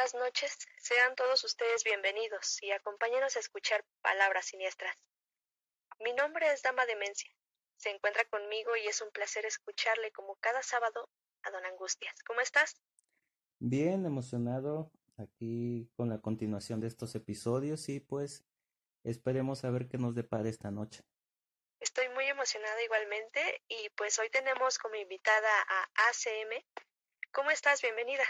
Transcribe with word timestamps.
buenas 0.00 0.14
noches. 0.14 0.56
Sean 0.78 1.14
todos 1.14 1.44
ustedes 1.44 1.84
bienvenidos 1.84 2.62
y 2.62 2.70
acompáñenos 2.70 3.36
a 3.36 3.40
escuchar 3.40 3.84
Palabras 4.00 4.46
Siniestras. 4.46 4.96
Mi 6.02 6.14
nombre 6.14 6.50
es 6.50 6.62
Dama 6.62 6.86
Demencia. 6.86 7.30
Se 7.76 7.90
encuentra 7.90 8.24
conmigo 8.24 8.70
y 8.82 8.86
es 8.86 9.02
un 9.02 9.10
placer 9.10 9.44
escucharle 9.44 10.10
como 10.12 10.36
cada 10.36 10.62
sábado 10.62 11.06
a 11.42 11.50
Don 11.50 11.66
Angustias. 11.66 12.14
¿Cómo 12.26 12.40
estás? 12.40 12.80
Bien, 13.58 14.06
emocionado 14.06 14.90
aquí 15.18 15.90
con 15.96 16.08
la 16.08 16.18
continuación 16.18 16.80
de 16.80 16.86
estos 16.86 17.14
episodios 17.14 17.86
y 17.90 18.00
pues 18.00 18.42
esperemos 19.04 19.66
a 19.66 19.70
ver 19.70 19.86
qué 19.86 19.98
nos 19.98 20.14
depara 20.14 20.48
esta 20.48 20.70
noche. 20.70 21.04
Estoy 21.78 22.08
muy 22.14 22.24
emocionada 22.24 22.82
igualmente 22.82 23.60
y 23.68 23.90
pues 23.98 24.18
hoy 24.18 24.30
tenemos 24.30 24.78
como 24.78 24.94
invitada 24.94 25.60
a 25.68 25.82
ACM. 26.08 26.64
¿Cómo 27.32 27.50
estás? 27.50 27.82
Bienvenida. 27.82 28.24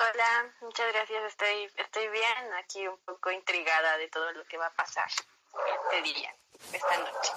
Hola, 0.00 0.54
muchas 0.60 0.92
gracias. 0.92 1.24
Estoy, 1.24 1.64
estoy 1.76 2.08
bien, 2.08 2.52
aquí 2.54 2.86
un 2.86 2.98
poco 2.98 3.32
intrigada 3.32 3.98
de 3.98 4.08
todo 4.08 4.30
lo 4.30 4.44
que 4.44 4.56
va 4.56 4.66
a 4.66 4.74
pasar 4.74 5.08
este 5.08 6.02
día, 6.02 6.32
esta 6.72 6.98
noche. 6.98 7.32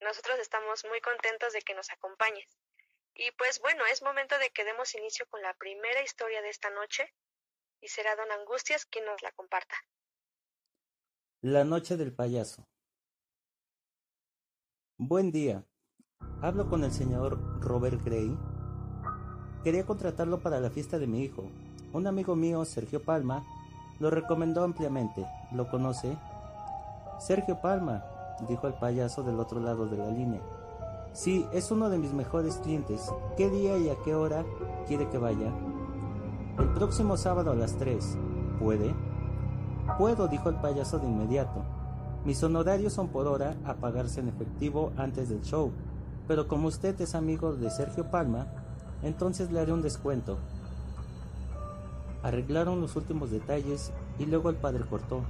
Nosotros 0.00 0.40
estamos 0.40 0.84
muy 0.86 1.00
contentos 1.00 1.52
de 1.52 1.62
que 1.62 1.74
nos 1.74 1.88
acompañes. 1.92 2.48
Y 3.14 3.30
pues 3.32 3.60
bueno, 3.60 3.86
es 3.86 4.02
momento 4.02 4.36
de 4.40 4.50
que 4.50 4.64
demos 4.64 4.92
inicio 4.96 5.24
con 5.28 5.40
la 5.40 5.54
primera 5.54 6.02
historia 6.02 6.42
de 6.42 6.48
esta 6.48 6.70
noche 6.70 7.14
y 7.80 7.86
será 7.86 8.16
don 8.16 8.32
Angustias 8.32 8.84
quien 8.84 9.04
nos 9.04 9.22
la 9.22 9.30
comparta. 9.30 9.76
La 11.42 11.62
noche 11.62 11.96
del 11.96 12.12
payaso. 12.12 12.66
Buen 14.96 15.30
día. 15.30 15.64
Hablo 16.42 16.68
con 16.68 16.82
el 16.82 16.90
señor 16.90 17.38
Robert 17.60 18.00
Gray. 18.04 18.36
Quería 19.64 19.84
contratarlo 19.84 20.38
para 20.38 20.60
la 20.60 20.70
fiesta 20.70 20.98
de 20.98 21.06
mi 21.06 21.20
hijo. 21.22 21.44
Un 21.92 22.06
amigo 22.06 22.36
mío, 22.36 22.64
Sergio 22.64 23.02
Palma, 23.02 23.44
lo 23.98 24.10
recomendó 24.10 24.62
ampliamente. 24.62 25.26
¿Lo 25.52 25.68
conoce? 25.68 26.16
Sergio 27.18 27.60
Palma, 27.60 28.04
dijo 28.48 28.66
el 28.68 28.74
payaso 28.74 29.22
del 29.22 29.40
otro 29.40 29.60
lado 29.60 29.86
de 29.86 29.96
la 29.96 30.10
línea. 30.10 30.40
Sí, 31.12 31.46
es 31.52 31.70
uno 31.70 31.90
de 31.90 31.98
mis 31.98 32.12
mejores 32.12 32.58
clientes. 32.58 33.10
¿Qué 33.36 33.50
día 33.50 33.76
y 33.78 33.88
a 33.88 33.96
qué 34.04 34.14
hora 34.14 34.44
quiere 34.86 35.08
que 35.08 35.18
vaya? 35.18 35.52
El 36.58 36.68
próximo 36.74 37.16
sábado 37.16 37.50
a 37.50 37.56
las 37.56 37.76
3. 37.76 38.16
¿Puede? 38.60 38.94
Puedo, 39.98 40.28
dijo 40.28 40.48
el 40.48 40.56
payaso 40.56 40.98
de 40.98 41.08
inmediato. 41.08 41.64
Mis 42.24 42.42
honorarios 42.42 42.92
son 42.92 43.08
por 43.08 43.26
hora 43.26 43.56
a 43.64 43.74
pagarse 43.74 44.20
en 44.20 44.28
efectivo 44.28 44.92
antes 44.96 45.28
del 45.28 45.40
show, 45.42 45.72
pero 46.26 46.46
como 46.46 46.68
usted 46.68 47.00
es 47.00 47.14
amigo 47.14 47.54
de 47.54 47.70
Sergio 47.70 48.10
Palma, 48.10 48.46
entonces 49.02 49.50
le 49.50 49.60
haré 49.60 49.72
un 49.72 49.82
descuento. 49.82 50.38
Arreglaron 52.22 52.80
los 52.80 52.96
últimos 52.96 53.30
detalles 53.30 53.92
y 54.18 54.26
luego 54.26 54.50
el 54.50 54.56
padre 54.56 54.84
cortó, 54.88 55.22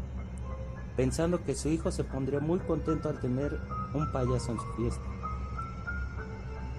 pensando 0.96 1.44
que 1.44 1.54
su 1.54 1.68
hijo 1.68 1.90
se 1.90 2.04
pondría 2.04 2.40
muy 2.40 2.58
contento 2.60 3.08
al 3.08 3.20
tener 3.20 3.58
un 3.94 4.10
payaso 4.10 4.52
en 4.52 4.58
su 4.58 4.66
fiesta. 4.74 5.04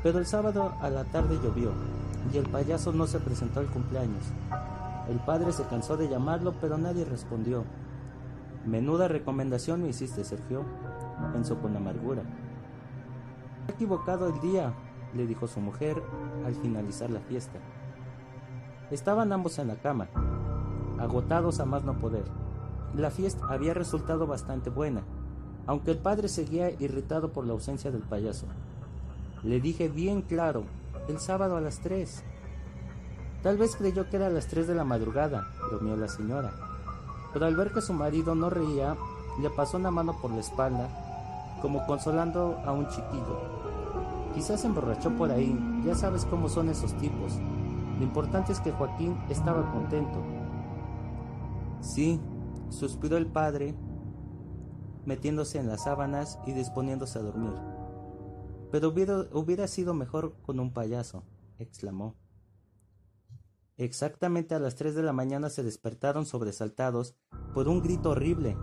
Pero 0.02 0.20
el 0.20 0.26
sábado 0.26 0.74
a 0.82 0.90
la 0.90 1.04
tarde 1.06 1.40
llovió 1.44 1.72
y 2.34 2.38
el 2.38 2.48
payaso 2.48 2.92
no 2.92 3.08
se 3.08 3.20
presentó 3.20 3.60
al 3.60 3.68
cumpleaños. 3.68 4.24
El 5.10 5.20
padre 5.20 5.52
se 5.52 5.64
cansó 5.64 5.98
de 5.98 6.08
llamarlo, 6.08 6.54
pero 6.62 6.78
nadie 6.78 7.04
respondió. 7.04 7.64
Menuda 8.66 9.08
recomendación 9.08 9.82
me 9.82 9.90
hiciste, 9.90 10.24
Sergio, 10.24 10.64
pensó 11.34 11.60
con 11.60 11.76
amargura. 11.76 12.22
He 13.68 13.72
equivocado 13.72 14.28
el 14.28 14.40
día, 14.42 14.74
le 15.14 15.28
dijo 15.28 15.48
su 15.48 15.60
mujer 15.60 16.02
al 16.46 16.56
finalizar 16.56 17.10
la 17.10 17.20
fiesta. 17.22 17.60
Estaban 18.92 19.32
ambos 19.32 19.60
en 19.60 19.68
la 19.68 19.76
cama, 19.76 20.08
agotados 21.00 21.60
a 21.60 21.66
más 21.66 21.84
no 21.84 21.98
poder. 22.00 22.26
La 22.96 23.12
fiesta 23.12 23.46
había 23.50 23.74
resultado 23.74 24.26
bastante 24.26 24.70
buena, 24.70 25.04
aunque 25.68 25.92
el 25.92 25.98
padre 26.00 26.28
seguía 26.28 26.72
irritado 26.72 27.32
por 27.32 27.46
la 27.46 27.54
ausencia 27.54 27.92
del 27.92 28.02
payaso. 28.02 28.48
Le 29.44 29.62
dije 29.62 29.88
bien 29.88 30.22
claro, 30.22 30.64
el 31.08 31.20
sábado 31.20 31.56
a 31.56 31.62
las 31.62 31.80
tres. 31.80 32.24
Tal 33.44 33.58
vez 33.58 33.76
creyó 33.76 34.10
que 34.10 34.18
era 34.18 34.28
a 34.28 34.32
las 34.32 34.48
tres 34.48 34.68
de 34.68 34.76
la 34.76 34.84
madrugada, 34.84 35.48
bromeó 35.70 35.96
la 35.96 36.08
señora. 36.08 36.52
Pero 37.32 37.46
al 37.46 37.56
ver 37.56 37.72
que 37.72 37.82
su 37.82 37.94
marido 37.94 38.36
no 38.36 38.50
reía, 38.50 38.98
le 39.42 39.50
pasó 39.50 39.78
una 39.78 39.92
mano 39.92 40.20
por 40.20 40.32
la 40.32 40.40
espalda, 40.40 40.90
como 41.62 41.86
consolando 41.86 42.60
a 42.66 42.72
un 42.72 42.88
chiquillo. 42.88 43.59
Quizás 44.34 44.62
se 44.62 44.68
emborrachó 44.68 45.16
por 45.16 45.32
ahí, 45.32 45.58
ya 45.84 45.96
sabes 45.96 46.26
cómo 46.26 46.50
son 46.50 46.70
esos 46.70 46.96
tipos. 46.98 47.40
Lo 47.98 48.04
importante 48.04 48.52
es 48.52 48.60
que 48.62 48.72
Joaquín 48.72 49.18
estaba 49.30 49.72
contento. 49.72 50.24
Sí, 51.82 52.20
suspiró 52.70 53.18
el 53.18 53.28
padre, 53.28 53.76
metiéndose 55.06 55.60
en 55.60 55.68
las 55.68 55.84
sábanas 55.84 56.40
y 56.46 56.54
disponiéndose 56.54 57.20
a 57.20 57.24
dormir. 57.24 57.54
Pero 58.72 58.90
hubiera, 58.90 59.26
hubiera 59.34 59.68
sido 59.68 59.94
mejor 59.94 60.36
con 60.42 60.60
un 60.60 60.72
payaso, 60.72 61.24
exclamó. 61.58 62.16
Exactamente 63.78 64.56
a 64.56 64.60
las 64.60 64.76
tres 64.76 64.94
de 64.94 65.04
la 65.04 65.14
mañana 65.14 65.50
se 65.50 65.64
despertaron 65.64 66.26
sobresaltados 66.26 67.16
por 67.54 67.68
un 67.68 67.82
grito 67.82 68.12
horrible. 68.12 68.58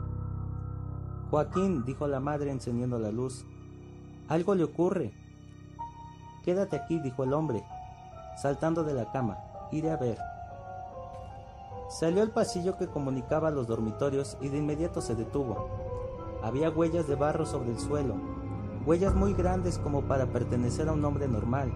Joaquín, 1.31 1.84
dijo 1.84 2.06
la 2.06 2.21
madre 2.21 2.50
encendiendo 2.50 2.99
la 2.99 3.10
luz, 3.10 3.47
algo 4.28 4.55
le 4.55 4.65
ocurre. 4.65 5.25
Quédate 6.46 6.76
aquí, 6.76 7.00
dijo 7.00 7.24
el 7.24 7.32
hombre, 7.32 7.64
saltando 8.40 8.84
de 8.84 8.94
la 8.94 9.10
cama. 9.10 9.36
Iré 9.72 9.90
a 9.90 9.96
ver. 9.96 10.16
Salió 11.88 12.22
al 12.22 12.30
pasillo 12.30 12.78
que 12.78 12.86
comunicaba 12.86 13.50
los 13.50 13.66
dormitorios 13.66 14.38
y 14.40 14.48
de 14.48 14.58
inmediato 14.58 15.00
se 15.00 15.16
detuvo. 15.16 15.68
Había 16.44 16.70
huellas 16.70 17.08
de 17.08 17.16
barro 17.16 17.46
sobre 17.46 17.72
el 17.72 17.80
suelo, 17.80 18.14
huellas 18.86 19.12
muy 19.16 19.34
grandes 19.34 19.78
como 19.78 20.02
para 20.02 20.26
pertenecer 20.26 20.88
a 20.88 20.92
un 20.92 21.04
hombre 21.04 21.26
normal. 21.26 21.72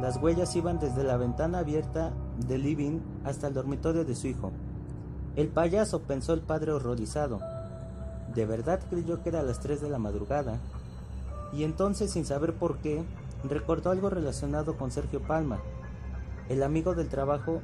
Las 0.00 0.18
huellas 0.18 0.54
iban 0.54 0.78
desde 0.78 1.02
la 1.02 1.16
ventana 1.16 1.58
abierta 1.58 2.12
del 2.46 2.62
living 2.62 3.00
hasta 3.24 3.48
el 3.48 3.54
dormitorio 3.54 4.04
de 4.04 4.14
su 4.14 4.28
hijo. 4.28 4.52
El 5.34 5.48
payaso, 5.48 6.02
pensó 6.02 6.32
el 6.32 6.42
padre 6.42 6.70
horrorizado. 6.70 7.40
De 8.36 8.46
verdad 8.46 8.78
creyó 8.88 9.20
que 9.20 9.30
era 9.30 9.40
a 9.40 9.44
las 9.44 9.58
tres 9.58 9.80
de 9.80 9.90
la 9.90 9.98
madrugada. 9.98 10.58
Y 11.52 11.64
entonces, 11.64 12.12
sin 12.12 12.24
saber 12.24 12.54
por 12.54 12.78
qué, 12.78 13.04
recordó 13.48 13.90
algo 13.90 14.10
relacionado 14.10 14.76
con 14.76 14.90
Sergio 14.90 15.20
Palma, 15.20 15.60
el 16.48 16.62
amigo 16.62 16.94
del 16.94 17.08
trabajo 17.08 17.60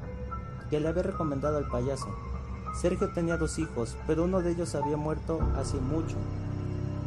que 0.69 0.79
le 0.79 0.87
había 0.87 1.03
recomendado 1.03 1.57
al 1.57 1.67
payaso. 1.67 2.07
Sergio 2.79 3.11
tenía 3.13 3.37
dos 3.37 3.59
hijos, 3.59 3.97
pero 4.07 4.23
uno 4.23 4.41
de 4.41 4.51
ellos 4.51 4.75
había 4.75 4.97
muerto 4.97 5.39
hace 5.57 5.77
mucho, 5.77 6.15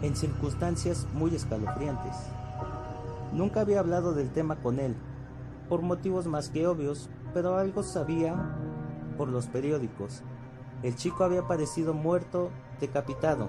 en 0.03 0.15
circunstancias 0.17 1.07
muy 1.15 1.34
escalofriantes. 1.34 2.15
Nunca 3.33 3.61
había 3.61 3.81
hablado 3.81 4.13
del 4.13 4.31
tema 4.31 4.57
con 4.57 4.79
él, 4.79 4.95
por 5.69 5.83
motivos 5.83 6.27
más 6.27 6.51
que 6.51 6.67
obvios, 6.67 7.09
pero 7.33 7.57
algo 7.57 7.83
sabía 7.83 8.34
por 9.17 9.29
los 9.29 9.47
periódicos. 9.47 10.23
El 10.83 10.97
chico 10.97 11.25
había 11.25 11.41
aparecido 11.41 11.95
muerto, 11.95 12.51
decapitado. 12.81 13.49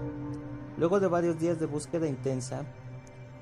Luego 0.78 1.00
de 1.00 1.08
varios 1.08 1.38
días 1.40 1.60
de 1.60 1.66
búsqueda 1.66 2.08
intensa, 2.08 2.64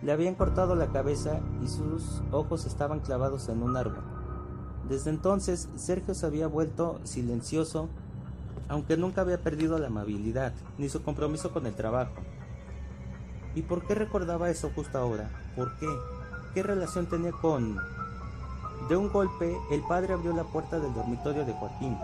le 0.04 0.12
habían 0.12 0.36
cortado 0.36 0.76
la 0.76 0.88
cabeza 0.88 1.40
y 1.64 1.68
sus 1.68 2.22
ojos 2.32 2.66
estaban 2.66 3.00
clavados 3.00 3.48
en 3.48 3.64
un 3.64 3.78
árbol. 3.78 4.04
Desde 4.90 5.10
entonces, 5.10 5.70
Sergio 5.76 6.14
se 6.14 6.26
había 6.26 6.48
vuelto 6.48 7.00
silencioso, 7.04 7.88
aunque 8.68 8.98
nunca 8.98 9.22
había 9.22 9.42
perdido 9.42 9.80
la 9.80 9.88
amabilidad 9.88 10.54
ni 10.78 10.90
su 10.90 11.04
compromiso 11.04 11.52
con 11.52 11.66
el 11.66 11.74
trabajo. 11.74 12.14
¿Y 13.56 13.62
por 13.62 13.86
qué 13.88 13.96
recordaba 13.96 14.50
eso 14.50 14.72
justo 14.76 14.98
ahora? 14.98 15.30
¿Por 15.56 15.78
qué? 15.78 15.88
¿Qué 16.54 16.64
relación 16.64 17.06
tenía 17.06 17.32
con... 17.32 17.78
De 18.90 18.98
un 18.98 19.10
golpe, 19.10 19.56
el 19.72 19.82
padre 19.84 20.14
abrió 20.14 20.34
la 20.34 20.44
puerta 20.44 20.80
del 20.80 20.94
dormitorio 20.94 21.46
de 21.46 21.54
Joaquín. 21.54 21.98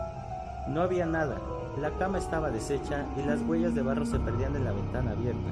No 0.69 0.81
había 0.81 1.05
nada, 1.05 1.37
la 1.77 1.91
cama 1.97 2.19
estaba 2.19 2.49
deshecha 2.49 3.05
y 3.17 3.27
las 3.27 3.41
huellas 3.41 3.75
de 3.75 3.81
barro 3.81 4.05
se 4.05 4.19
perdían 4.19 4.55
en 4.55 4.63
la 4.63 4.71
ventana 4.71 5.11
abierta. 5.11 5.49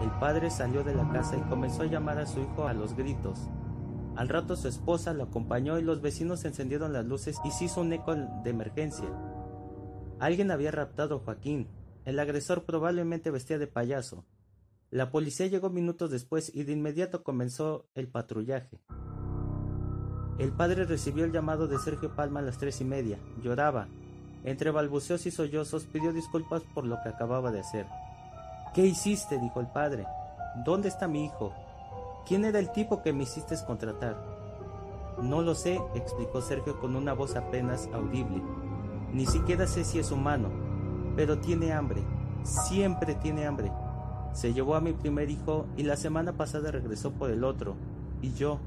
El 0.00 0.10
padre 0.20 0.50
salió 0.50 0.84
de 0.84 0.94
la 0.94 1.08
casa 1.10 1.36
y 1.36 1.48
comenzó 1.48 1.82
a 1.82 1.86
llamar 1.86 2.18
a 2.18 2.26
su 2.26 2.40
hijo 2.40 2.66
a 2.66 2.74
los 2.74 2.94
gritos. 2.94 3.48
Al 4.16 4.28
rato 4.28 4.56
su 4.56 4.68
esposa 4.68 5.12
lo 5.12 5.24
acompañó 5.24 5.78
y 5.78 5.82
los 5.82 6.00
vecinos 6.00 6.44
encendieron 6.44 6.92
las 6.92 7.04
luces 7.04 7.36
y 7.44 7.50
se 7.50 7.64
hizo 7.66 7.80
un 7.80 7.92
eco 7.92 8.14
de 8.14 8.50
emergencia. 8.50 9.08
Alguien 10.18 10.50
había 10.50 10.70
raptado 10.70 11.16
a 11.16 11.18
Joaquín. 11.20 11.68
El 12.04 12.18
agresor 12.18 12.64
probablemente 12.64 13.30
vestía 13.30 13.58
de 13.58 13.66
payaso. 13.66 14.24
La 14.90 15.10
policía 15.10 15.46
llegó 15.46 15.68
minutos 15.68 16.10
después 16.10 16.54
y 16.54 16.62
de 16.64 16.72
inmediato 16.72 17.24
comenzó 17.24 17.88
el 17.94 18.08
patrullaje. 18.08 18.80
El 20.38 20.52
padre 20.52 20.84
recibió 20.84 21.24
el 21.24 21.32
llamado 21.32 21.66
de 21.66 21.78
Sergio 21.78 22.14
Palma 22.14 22.40
a 22.40 22.42
las 22.42 22.58
tres 22.58 22.80
y 22.80 22.84
media. 22.84 23.18
Lloraba. 23.42 23.88
Entre 24.44 24.70
balbuceos 24.70 25.26
y 25.26 25.30
sollozos 25.30 25.84
pidió 25.86 26.12
disculpas 26.12 26.62
por 26.74 26.86
lo 26.86 26.96
que 27.02 27.08
acababa 27.08 27.50
de 27.50 27.60
hacer. 27.60 27.86
¿Qué 28.76 28.84
hiciste? 28.84 29.38
dijo 29.38 29.60
el 29.60 29.68
padre. 29.68 30.04
¿Dónde 30.62 30.88
está 30.88 31.08
mi 31.08 31.24
hijo? 31.24 31.50
¿Quién 32.28 32.44
era 32.44 32.58
el 32.58 32.72
tipo 32.72 33.02
que 33.02 33.14
me 33.14 33.22
hiciste 33.22 33.56
contratar? 33.66 34.22
No 35.22 35.40
lo 35.40 35.54
sé, 35.54 35.80
explicó 35.94 36.42
Sergio 36.42 36.78
con 36.78 36.94
una 36.94 37.14
voz 37.14 37.36
apenas 37.36 37.88
audible. 37.94 38.42
Ni 39.14 39.24
siquiera 39.24 39.66
sé 39.66 39.82
si 39.82 39.98
es 39.98 40.10
humano, 40.10 40.50
pero 41.16 41.38
tiene 41.38 41.72
hambre. 41.72 42.02
Siempre 42.42 43.14
tiene 43.14 43.46
hambre. 43.46 43.72
Se 44.34 44.52
llevó 44.52 44.74
a 44.74 44.82
mi 44.82 44.92
primer 44.92 45.30
hijo 45.30 45.64
y 45.78 45.84
la 45.84 45.96
semana 45.96 46.34
pasada 46.34 46.70
regresó 46.70 47.12
por 47.12 47.30
el 47.30 47.44
otro. 47.44 47.76
Y 48.20 48.34
yo. 48.34 48.58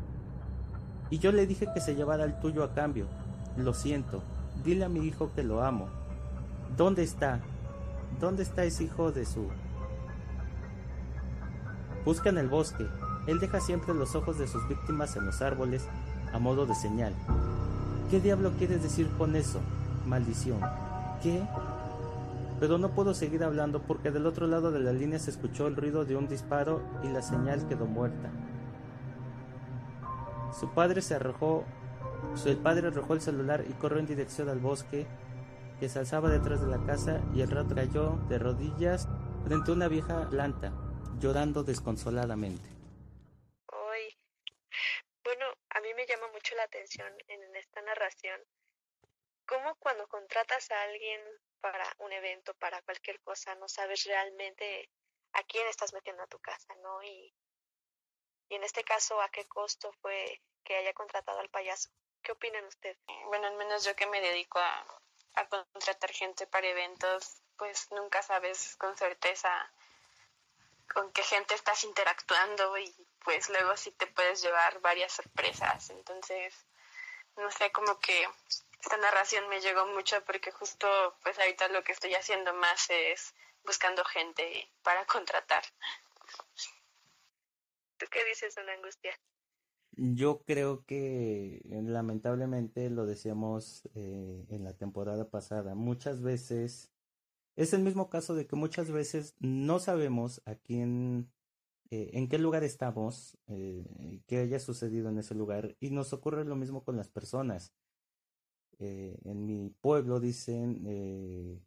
Y 1.12 1.20
yo 1.20 1.32
le 1.32 1.46
dije 1.46 1.68
que 1.72 1.82
se 1.82 1.94
llevara 1.94 2.24
el 2.24 2.40
tuyo 2.40 2.64
a 2.64 2.74
cambio. 2.74 3.06
Lo 3.58 3.76
siento. 3.76 4.24
Dile 4.66 4.86
a 4.86 4.90
mi 4.90 5.02
hijo 5.02 5.30
que 5.36 5.44
lo 5.44 5.62
amo. 5.62 5.88
¿Dónde 6.76 7.04
está? 7.04 7.42
¿Dónde 8.20 8.42
está 8.42 8.64
ese 8.64 8.86
hijo 8.86 9.12
de 9.12 9.28
su... 9.28 9.50
Busca 12.06 12.30
en 12.30 12.38
el 12.38 12.50
bosque. 12.50 12.88
Él 13.28 13.40
deja 13.40 13.60
siempre 13.60 13.94
los 13.94 14.16
ojos 14.16 14.38
de 14.38 14.48
sus 14.48 14.68
víctimas 14.68 15.16
en 15.16 15.26
los 15.26 15.42
árboles 15.42 15.86
a 16.34 16.40
modo 16.40 16.66
de 16.66 16.76
señal. 16.76 17.14
¿Qué 18.10 18.20
diablo 18.20 18.52
quieres 18.58 18.82
decir 18.82 19.10
con 19.18 19.36
eso? 19.36 19.60
Maldición. 20.08 20.60
¿Qué? 21.22 21.44
Pero 22.60 22.78
no 22.78 22.90
puedo 22.90 23.14
seguir 23.14 23.44
hablando 23.44 23.82
porque 23.82 24.12
del 24.12 24.26
otro 24.26 24.48
lado 24.48 24.72
de 24.72 24.80
la 24.80 24.92
línea 24.92 25.20
se 25.20 25.32
escuchó 25.32 25.68
el 25.68 25.76
ruido 25.76 26.06
de 26.06 26.16
un 26.16 26.28
disparo 26.28 26.82
y 27.04 27.08
la 27.08 27.22
señal 27.22 27.68
quedó 27.68 27.86
muerta. 27.86 28.30
Su 30.60 30.70
padre 30.70 31.02
se 31.02 31.16
arrojó, 31.16 31.64
el 32.46 32.58
padre 32.58 32.88
arrojó 32.88 33.14
el 33.14 33.22
celular 33.22 33.64
y 33.70 33.74
corrió 33.74 34.00
en 34.00 34.08
dirección 34.08 34.50
al 34.50 34.60
bosque 34.60 35.08
que 35.80 35.88
se 35.88 36.00
alzaba 36.00 36.30
detrás 36.30 36.60
de 36.62 36.68
la 36.68 36.80
casa 36.80 37.22
y 37.34 37.42
el 37.42 37.50
rato 37.50 37.76
cayó 37.76 38.18
de 38.28 38.40
rodillas 38.40 39.08
frente 39.46 39.72
a 39.72 39.74
una 39.76 39.88
vieja 39.88 40.28
planta, 40.30 40.74
llorando 41.20 41.64
desconsoladamente. 41.64 42.68
Hoy, 43.72 44.18
bueno, 45.24 45.46
a 45.70 45.82
mí 45.82 45.94
me 45.94 46.06
llama 46.06 46.28
mucho 46.30 46.56
la 46.56 46.64
atención 46.64 47.12
en 47.28 47.56
esta 47.56 47.82
narración 47.82 48.40
cómo 49.50 49.76
cuando 49.80 50.08
contratas 50.08 50.70
a 50.70 50.84
alguien 50.84 51.22
para 51.60 51.84
un 51.98 52.12
evento, 52.14 52.54
para 52.54 52.82
cualquier 52.84 53.20
cosa, 53.22 53.56
no 53.56 53.68
sabes 53.68 54.06
realmente 54.06 54.90
a 55.34 55.44
quién 55.44 55.68
estás 55.68 55.92
metiendo 55.92 56.22
a 56.22 56.28
tu 56.28 56.40
casa, 56.40 56.76
¿no? 56.76 57.02
Y, 57.02 57.34
y 58.50 58.56
en 58.56 58.64
este 58.64 58.84
caso, 58.84 59.20
¿a 59.20 59.30
qué 59.30 59.46
costo 59.48 59.92
fue 60.02 60.40
que 60.64 60.76
haya 60.76 60.94
contratado 60.94 61.40
al 61.40 61.50
payaso? 61.50 61.90
¿Qué 62.22 62.32
opinan 62.32 62.66
ustedes? 62.66 62.98
Bueno, 63.26 63.48
al 63.48 63.56
menos 63.56 63.84
yo 63.84 63.96
que 63.96 64.06
me 64.06 64.22
dedico 64.22 64.60
a, 64.60 64.86
a 65.34 65.48
contratar 65.48 66.12
gente 66.12 66.46
para 66.46 66.68
eventos, 66.68 67.42
pues 67.58 67.88
nunca 67.92 68.22
sabes 68.22 68.76
con 68.78 68.96
certeza 68.98 69.50
con 70.94 71.12
qué 71.12 71.24
gente 71.24 71.54
estás 71.54 71.84
interactuando 71.84 72.78
y 72.78 72.94
pues 73.24 73.50
luego 73.50 73.76
sí 73.78 73.92
te 73.92 74.08
puedes 74.08 74.42
llevar 74.42 74.80
varias 74.82 75.14
sorpresas. 75.14 75.90
Entonces, 75.90 76.54
no 77.38 77.50
sé, 77.52 77.72
como 77.72 78.00
que 78.00 78.28
esta 78.82 78.98
narración 78.98 79.48
me 79.50 79.62
llegó 79.62 79.86
mucho 79.88 80.24
porque 80.26 80.52
justo 80.52 80.88
pues 81.24 81.38
ahorita 81.40 81.68
lo 81.70 81.84
que 81.84 81.92
estoy 81.92 82.14
haciendo 82.16 82.54
más 82.54 82.90
es 82.90 83.34
buscando 83.64 84.04
gente 84.06 84.70
para 84.84 85.06
contratar. 85.06 85.64
¿Tú 87.98 88.06
qué 88.10 88.24
dices, 88.26 88.58
Ana 88.58 88.74
Angustia? 88.74 89.20
Yo 89.92 90.44
creo 90.46 90.86
que 90.86 91.62
lamentablemente 91.66 92.90
lo 92.90 93.06
decíamos 93.06 93.86
eh, 93.96 94.46
en 94.50 94.64
la 94.64 94.74
temporada 94.74 95.30
pasada, 95.30 95.76
muchas 95.76 96.22
veces 96.22 96.90
es 97.60 97.74
el 97.74 97.84
mismo 97.84 98.10
caso 98.10 98.36
de 98.36 98.48
que 98.48 98.56
muchas 98.56 98.90
veces 98.90 99.36
no 99.40 99.80
sabemos 99.80 100.42
a 100.46 100.56
quién, 100.56 101.30
eh, 101.90 102.12
en 102.14 102.30
qué 102.30 102.40
lugar 102.40 102.64
estamos, 102.64 103.38
eh, 103.48 104.22
qué 104.28 104.38
haya 104.38 104.60
sucedido 104.60 105.10
en 105.10 105.18
ese 105.18 105.36
lugar 105.36 105.76
y 105.82 105.90
nos 105.90 106.14
ocurre 106.14 106.46
lo 106.46 106.56
mismo 106.56 106.86
con 106.86 106.96
las 106.96 107.10
personas. 107.10 107.74
Eh, 108.80 109.20
en 109.26 109.46
mi 109.46 109.72
pueblo 109.82 110.22
dicen, 110.22 111.62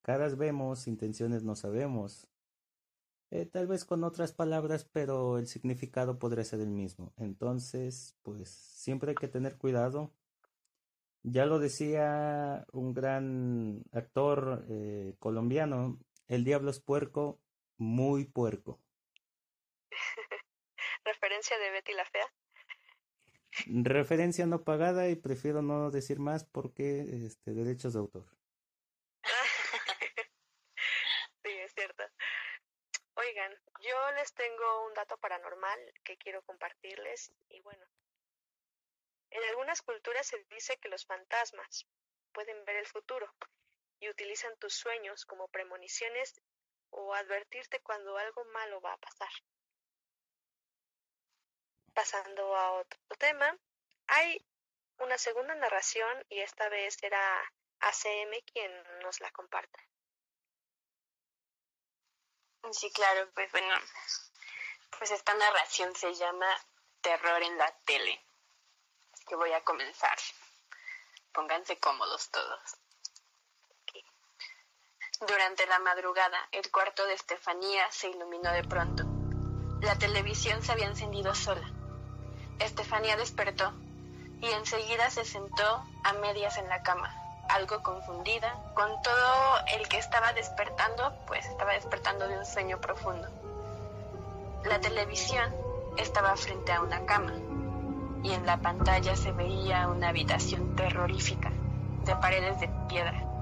caras 0.00 0.36
vemos, 0.36 0.86
intenciones 0.86 1.42
no 1.42 1.56
sabemos. 1.56 2.28
Tal 3.50 3.66
vez 3.66 3.84
con 3.84 4.04
otras 4.04 4.32
palabras, 4.32 4.84
pero 4.84 5.38
el 5.38 5.48
significado 5.48 6.20
podría 6.20 6.44
ser 6.44 6.60
el 6.60 6.70
mismo. 6.70 7.14
Entonces, 7.16 8.14
pues 8.22 8.48
siempre 8.48 9.10
hay 9.10 9.16
que 9.16 9.26
tener 9.26 9.56
cuidado. 9.56 10.12
Ya 11.24 11.46
lo 11.46 11.60
decía 11.60 12.66
un 12.72 12.94
gran 12.94 13.84
actor 13.92 14.64
eh, 14.68 15.14
colombiano, 15.20 16.00
el 16.26 16.42
diablo 16.44 16.70
es 16.70 16.80
puerco, 16.80 17.40
muy 17.78 18.24
puerco. 18.24 18.80
Referencia 21.04 21.58
de 21.58 21.70
Betty 21.70 21.92
la 21.92 22.04
Fea. 22.06 22.26
Referencia 23.66 24.46
no 24.46 24.64
pagada 24.64 25.08
y 25.10 25.16
prefiero 25.16 25.62
no 25.62 25.90
decir 25.90 26.18
más 26.18 26.44
porque 26.44 27.26
este 27.26 27.52
derechos 27.52 27.92
de 27.92 27.98
autor. 28.00 28.24
sí, 31.44 31.50
es 31.50 31.72
cierto. 31.74 32.02
Oigan, 33.14 33.52
yo 33.80 34.12
les 34.16 34.32
tengo 34.34 34.86
un 34.88 34.94
dato 34.94 35.16
paranormal 35.18 35.78
que 36.02 36.16
quiero 36.16 36.42
compartirles 36.42 37.32
y 37.50 37.60
bueno, 37.60 37.84
en 39.32 39.44
algunas 39.44 39.82
culturas 39.82 40.26
se 40.26 40.44
dice 40.50 40.76
que 40.78 40.88
los 40.88 41.06
fantasmas 41.06 41.86
pueden 42.32 42.64
ver 42.64 42.76
el 42.76 42.86
futuro 42.86 43.32
y 44.00 44.08
utilizan 44.08 44.56
tus 44.58 44.74
sueños 44.74 45.24
como 45.24 45.48
premoniciones 45.48 46.40
o 46.90 47.14
advertirte 47.14 47.80
cuando 47.80 48.18
algo 48.18 48.44
malo 48.46 48.80
va 48.80 48.92
a 48.92 48.98
pasar. 48.98 49.30
Pasando 51.94 52.56
a 52.56 52.72
otro 52.72 53.00
tema, 53.18 53.56
hay 54.06 54.44
una 54.98 55.16
segunda 55.18 55.54
narración 55.54 56.24
y 56.28 56.40
esta 56.40 56.68
vez 56.68 56.94
será 56.94 57.42
ACM 57.80 58.40
quien 58.52 59.00
nos 59.00 59.20
la 59.20 59.30
comparta. 59.30 59.78
Sí, 62.70 62.90
claro, 62.92 63.30
pues 63.34 63.50
bueno, 63.50 63.74
pues 64.98 65.10
esta 65.10 65.34
narración 65.34 65.94
se 65.96 66.14
llama 66.14 66.46
Terror 67.00 67.42
en 67.42 67.58
la 67.58 67.72
tele. 67.84 68.24
Que 69.32 69.36
voy 69.36 69.52
a 69.54 69.64
comenzar. 69.64 70.18
Pónganse 71.32 71.78
cómodos 71.78 72.28
todos. 72.28 72.60
Durante 75.26 75.66
la 75.68 75.78
madrugada, 75.78 76.36
el 76.52 76.70
cuarto 76.70 77.06
de 77.06 77.14
Estefanía 77.14 77.90
se 77.90 78.10
iluminó 78.10 78.52
de 78.52 78.62
pronto. 78.62 79.04
La 79.80 79.96
televisión 79.96 80.62
se 80.62 80.72
había 80.72 80.84
encendido 80.84 81.34
sola. 81.34 81.66
Estefanía 82.58 83.16
despertó 83.16 83.72
y 84.42 84.50
enseguida 84.50 85.08
se 85.08 85.24
sentó 85.24 85.82
a 86.04 86.12
medias 86.20 86.58
en 86.58 86.68
la 86.68 86.82
cama, 86.82 87.10
algo 87.48 87.82
confundida, 87.82 88.52
con 88.74 89.00
todo 89.00 89.66
el 89.68 89.88
que 89.88 89.96
estaba 89.96 90.34
despertando, 90.34 91.16
pues 91.26 91.46
estaba 91.46 91.72
despertando 91.72 92.28
de 92.28 92.36
un 92.36 92.44
sueño 92.44 92.82
profundo. 92.82 93.30
La 94.64 94.78
televisión 94.78 95.56
estaba 95.96 96.36
frente 96.36 96.70
a 96.72 96.82
una 96.82 97.06
cama 97.06 97.32
y 98.22 98.32
en 98.32 98.46
la 98.46 98.58
pantalla 98.58 99.16
se 99.16 99.32
veía 99.32 99.88
una 99.88 100.08
habitación 100.08 100.76
terrorífica 100.76 101.50
de 102.04 102.16
paredes 102.16 102.60
de 102.60 102.68
piedra 102.88 103.32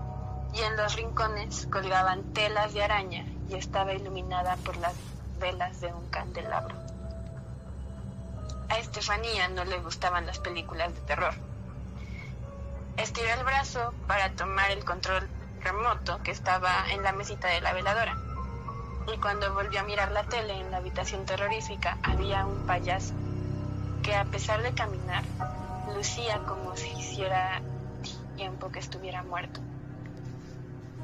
y 0.52 0.60
en 0.60 0.76
los 0.76 0.96
rincones 0.96 1.68
colgaban 1.70 2.32
telas 2.32 2.75
de 2.75 2.82
araña 2.82 3.25
y 3.49 3.54
estaba 3.54 3.92
iluminada 3.92 4.56
por 4.56 4.76
las 4.78 4.94
velas 5.38 5.80
de 5.80 5.92
un 5.92 6.08
candelabro. 6.08 6.75
A 8.68 8.78
Estefanía 8.78 9.49
no 9.49 9.64
le 9.64 9.78
gustaban 9.78 10.26
las 10.26 10.38
películas 10.38 10.94
de 10.94 11.00
terror. 11.02 11.34
Estiró 12.96 13.28
el 13.34 13.44
brazo 13.44 13.94
para 14.06 14.30
tomar 14.32 14.70
el 14.70 14.84
control 14.84 15.28
remoto 15.60 16.22
que 16.22 16.30
estaba 16.30 16.84
en 16.92 17.02
la 17.02 17.12
mesita 17.12 17.49
de 17.49 17.60
la 17.60 17.72
veladora. 17.72 18.16
Y 19.12 19.18
cuando 19.18 19.52
volvió 19.54 19.80
a 19.80 19.84
mirar 19.84 20.12
la 20.12 20.25
tele 20.25 20.60
en 20.60 20.70
la 20.70 20.78
habitación 20.78 21.25
terrorífica 21.25 21.99
había 22.02 22.44
un 22.46 22.66
payaso 22.66 23.14
que 24.02 24.14
a 24.14 24.25
pesar 24.25 24.62
de 24.62 24.73
caminar 24.73 25.25
lucía 25.95 26.40
como 26.47 26.76
si 26.76 26.88
hiciera 26.99 27.61
tiempo 28.37 28.71
que 28.71 28.78
estuviera 28.78 29.23
muerto. 29.23 29.61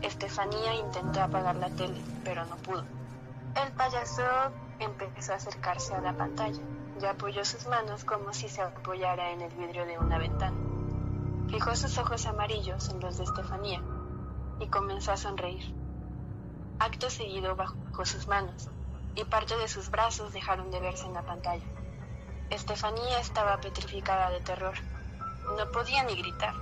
Estefanía 0.02 0.74
intentó 0.74 1.22
apagar 1.22 1.56
la 1.56 1.70
tele, 1.70 2.00
pero 2.24 2.44
no 2.46 2.56
pudo. 2.56 2.84
El 3.54 3.72
payaso 3.72 4.22
empezó 4.78 5.32
a 5.32 5.36
acercarse 5.36 5.94
a 5.94 6.00
la 6.00 6.12
pantalla 6.12 6.60
y 7.00 7.04
apoyó 7.04 7.44
sus 7.44 7.66
manos 7.66 8.04
como 8.04 8.32
si 8.32 8.48
se 8.48 8.62
apoyara 8.62 9.32
en 9.32 9.42
el 9.42 9.52
vidrio 9.54 9.86
de 9.86 9.98
una 9.98 10.18
ventana. 10.18 10.56
Fijó 11.48 11.74
sus 11.74 11.96
ojos 11.98 12.26
amarillos 12.26 12.88
en 12.90 13.00
los 13.00 13.18
de 13.18 13.24
Estefanía 13.24 13.82
y 14.60 14.66
comenzó 14.68 15.12
a 15.12 15.16
sonreír. 15.16 15.74
Acto 16.78 17.08
seguido 17.10 17.56
bajó 17.56 18.04
sus 18.04 18.28
manos 18.28 18.68
y 19.14 19.24
parte 19.24 19.56
de 19.56 19.68
sus 19.68 19.90
brazos 19.90 20.32
dejaron 20.32 20.70
de 20.70 20.80
verse 20.80 21.06
en 21.06 21.14
la 21.14 21.22
pantalla. 21.22 21.64
Estefanía 22.50 23.18
estaba 23.18 23.60
petrificada 23.60 24.30
de 24.30 24.40
terror. 24.40 24.74
No 25.56 25.70
podía 25.72 26.04
ni 26.04 26.14
gritar. 26.14 26.54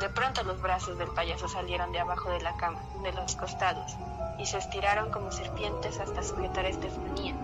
De 0.00 0.08
pronto 0.08 0.42
los 0.44 0.60
brazos 0.60 0.98
del 0.98 1.08
payaso 1.08 1.46
salieron 1.46 1.92
de 1.92 2.00
abajo 2.00 2.30
de 2.30 2.40
la 2.40 2.56
cama, 2.56 2.80
de 3.02 3.12
los 3.12 3.36
costados, 3.36 3.96
y 4.38 4.46
se 4.46 4.58
estiraron 4.58 5.10
como 5.10 5.30
serpientes 5.30 6.00
hasta 6.00 6.22
sujetar 6.22 6.64
a 6.64 6.68
Estefanía, 6.68 7.34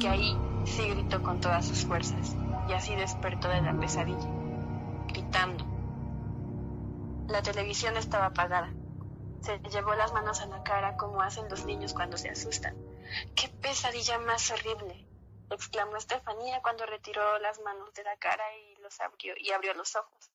que 0.00 0.08
ahí 0.08 0.38
sí 0.64 0.88
gritó 0.88 1.22
con 1.22 1.40
todas 1.40 1.66
sus 1.66 1.84
fuerzas. 1.84 2.36
y 2.68 2.74
así 2.74 2.94
despertó 2.94 3.48
de 3.48 3.62
la 3.62 3.72
pesadilla, 3.72 4.28
gritando. 5.06 5.64
La 7.28 7.42
televisión 7.42 7.96
estaba 7.96 8.26
apagada. 8.26 8.70
Se 9.40 9.58
llevó 9.70 9.94
las 9.94 10.12
manos 10.12 10.42
a 10.42 10.46
la 10.46 10.62
cara 10.62 10.96
como 10.96 11.22
hacen 11.22 11.48
los 11.48 11.64
niños 11.64 11.94
cuando 11.94 12.18
se 12.18 12.28
asustan. 12.28 12.74
¡Qué 13.34 13.48
pesadilla 13.48 14.18
más 14.18 14.50
horrible! 14.50 15.07
Exclamó 15.50 15.96
Estefanía 15.96 16.60
cuando 16.62 16.86
retiró 16.86 17.38
las 17.38 17.58
manos 17.60 17.92
de 17.94 18.04
la 18.04 18.16
cara 18.16 18.56
y 18.56 18.76
los 18.76 19.00
abrió 19.00 19.34
y 19.36 19.50
abrió 19.52 19.74
los 19.74 19.96
ojos. 19.96 20.30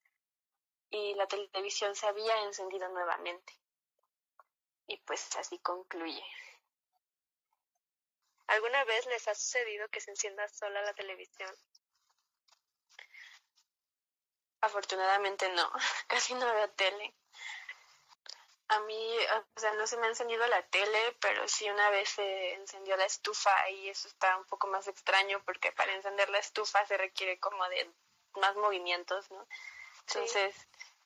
Y 0.89 1.15
la 1.15 1.27
televisión 1.27 1.95
se 1.95 2.07
había 2.07 2.43
encendido 2.43 2.87
nuevamente. 2.89 3.53
Y 4.87 4.97
pues 4.97 5.35
así 5.37 5.59
concluye. 5.59 6.23
¿Alguna 8.47 8.83
vez 8.83 9.05
les 9.07 9.27
ha 9.27 9.35
sucedido 9.35 9.87
que 9.89 10.01
se 10.01 10.11
encienda 10.11 10.47
sola 10.47 10.81
la 10.81 10.93
televisión? 10.93 11.53
Afortunadamente 14.61 15.49
no, 15.49 15.71
casi 16.07 16.33
no 16.35 16.53
veo 16.53 16.69
tele. 16.71 17.13
A 18.69 18.79
mí, 18.81 19.17
o 19.55 19.59
sea, 19.59 19.73
no 19.73 19.85
se 19.85 19.97
me 19.97 20.07
ha 20.07 20.09
encendido 20.09 20.45
la 20.47 20.61
tele, 20.67 20.99
pero 21.19 21.47
sí 21.47 21.69
una 21.69 21.89
vez 21.89 22.09
se 22.09 22.53
encendió 22.53 22.95
la 22.97 23.05
estufa 23.05 23.69
y 23.69 23.89
eso 23.89 24.07
está 24.07 24.37
un 24.37 24.45
poco 24.45 24.67
más 24.67 24.87
extraño 24.87 25.41
porque 25.45 25.71
para 25.73 25.93
encender 25.93 26.29
la 26.29 26.39
estufa 26.39 26.85
se 26.85 26.97
requiere 26.97 27.39
como 27.39 27.63
de 27.69 27.91
más 28.39 28.55
movimientos, 28.55 29.29
¿no? 29.31 29.45
Entonces, 30.07 30.55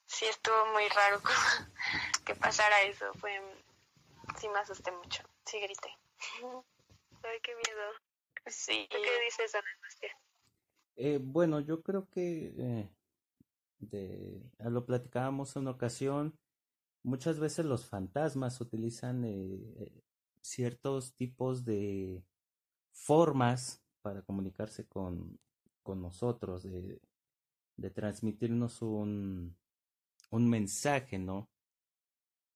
sí, 0.05 0.25
estuvo 0.25 0.65
muy 0.67 0.87
raro 0.89 1.21
que 2.25 2.35
pasara 2.35 2.83
eso. 2.83 3.11
Fue, 3.15 3.41
sí 4.39 4.47
me 4.49 4.59
asusté 4.59 4.91
mucho, 4.91 5.23
sí 5.45 5.59
grité. 5.59 5.97
Ay, 7.23 7.39
qué 7.41 7.53
miedo. 7.55 7.91
Sí. 8.45 8.87
¿Qué 8.89 9.21
dices, 9.25 9.55
Ana 9.55 9.67
eh, 10.99 11.19
bueno, 11.21 11.59
yo 11.59 11.83
creo 11.83 12.09
que 12.09 12.53
eh, 12.57 12.89
de, 13.77 14.41
lo 14.57 14.83
platicábamos 14.85 15.55
en 15.55 15.63
una 15.63 15.71
ocasión, 15.71 16.37
muchas 17.03 17.39
veces 17.39 17.65
los 17.65 17.85
fantasmas 17.85 18.61
utilizan 18.61 19.23
eh, 19.25 19.91
ciertos 20.41 21.15
tipos 21.15 21.65
de 21.65 22.23
formas 22.91 23.83
para 24.01 24.21
comunicarse 24.21 24.85
con, 24.87 25.39
con 25.83 26.01
nosotros, 26.01 26.63
de, 26.63 27.01
de 27.77 27.89
transmitirnos 27.91 28.81
un, 28.81 29.55
un 30.31 30.49
mensaje, 30.49 31.19
¿no? 31.19 31.49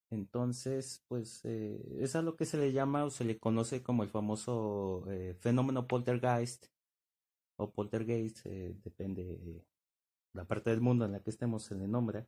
Entonces, 0.09 1.03
pues 1.07 1.41
eh, 1.45 1.97
es 2.01 2.15
a 2.15 2.21
lo 2.21 2.35
que 2.35 2.45
se 2.45 2.57
le 2.57 2.73
llama 2.73 3.05
o 3.05 3.09
se 3.09 3.23
le 3.23 3.39
conoce 3.39 3.81
como 3.81 4.03
el 4.03 4.09
famoso 4.09 5.05
eh, 5.09 5.35
fenómeno 5.39 5.87
poltergeist 5.87 6.65
o 7.55 7.71
poltergeist, 7.71 8.45
depende 8.45 9.23
de 9.23 9.65
la 10.33 10.45
parte 10.45 10.69
del 10.69 10.81
mundo 10.81 11.05
en 11.05 11.13
la 11.13 11.21
que 11.21 11.29
estemos 11.29 11.63
se 11.63 11.75
le 11.75 11.87
nombra. 11.87 12.27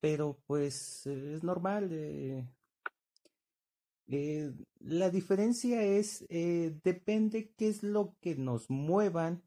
Pero 0.00 0.38
pues 0.46 1.06
es 1.06 1.42
normal. 1.42 2.48
la 4.80 5.10
diferencia 5.10 5.82
es, 5.82 6.26
depende 6.28 7.52
qué 7.56 7.68
es 7.68 7.82
lo 7.82 8.16
que 8.20 8.36
nos 8.36 8.70
muevan, 8.70 9.42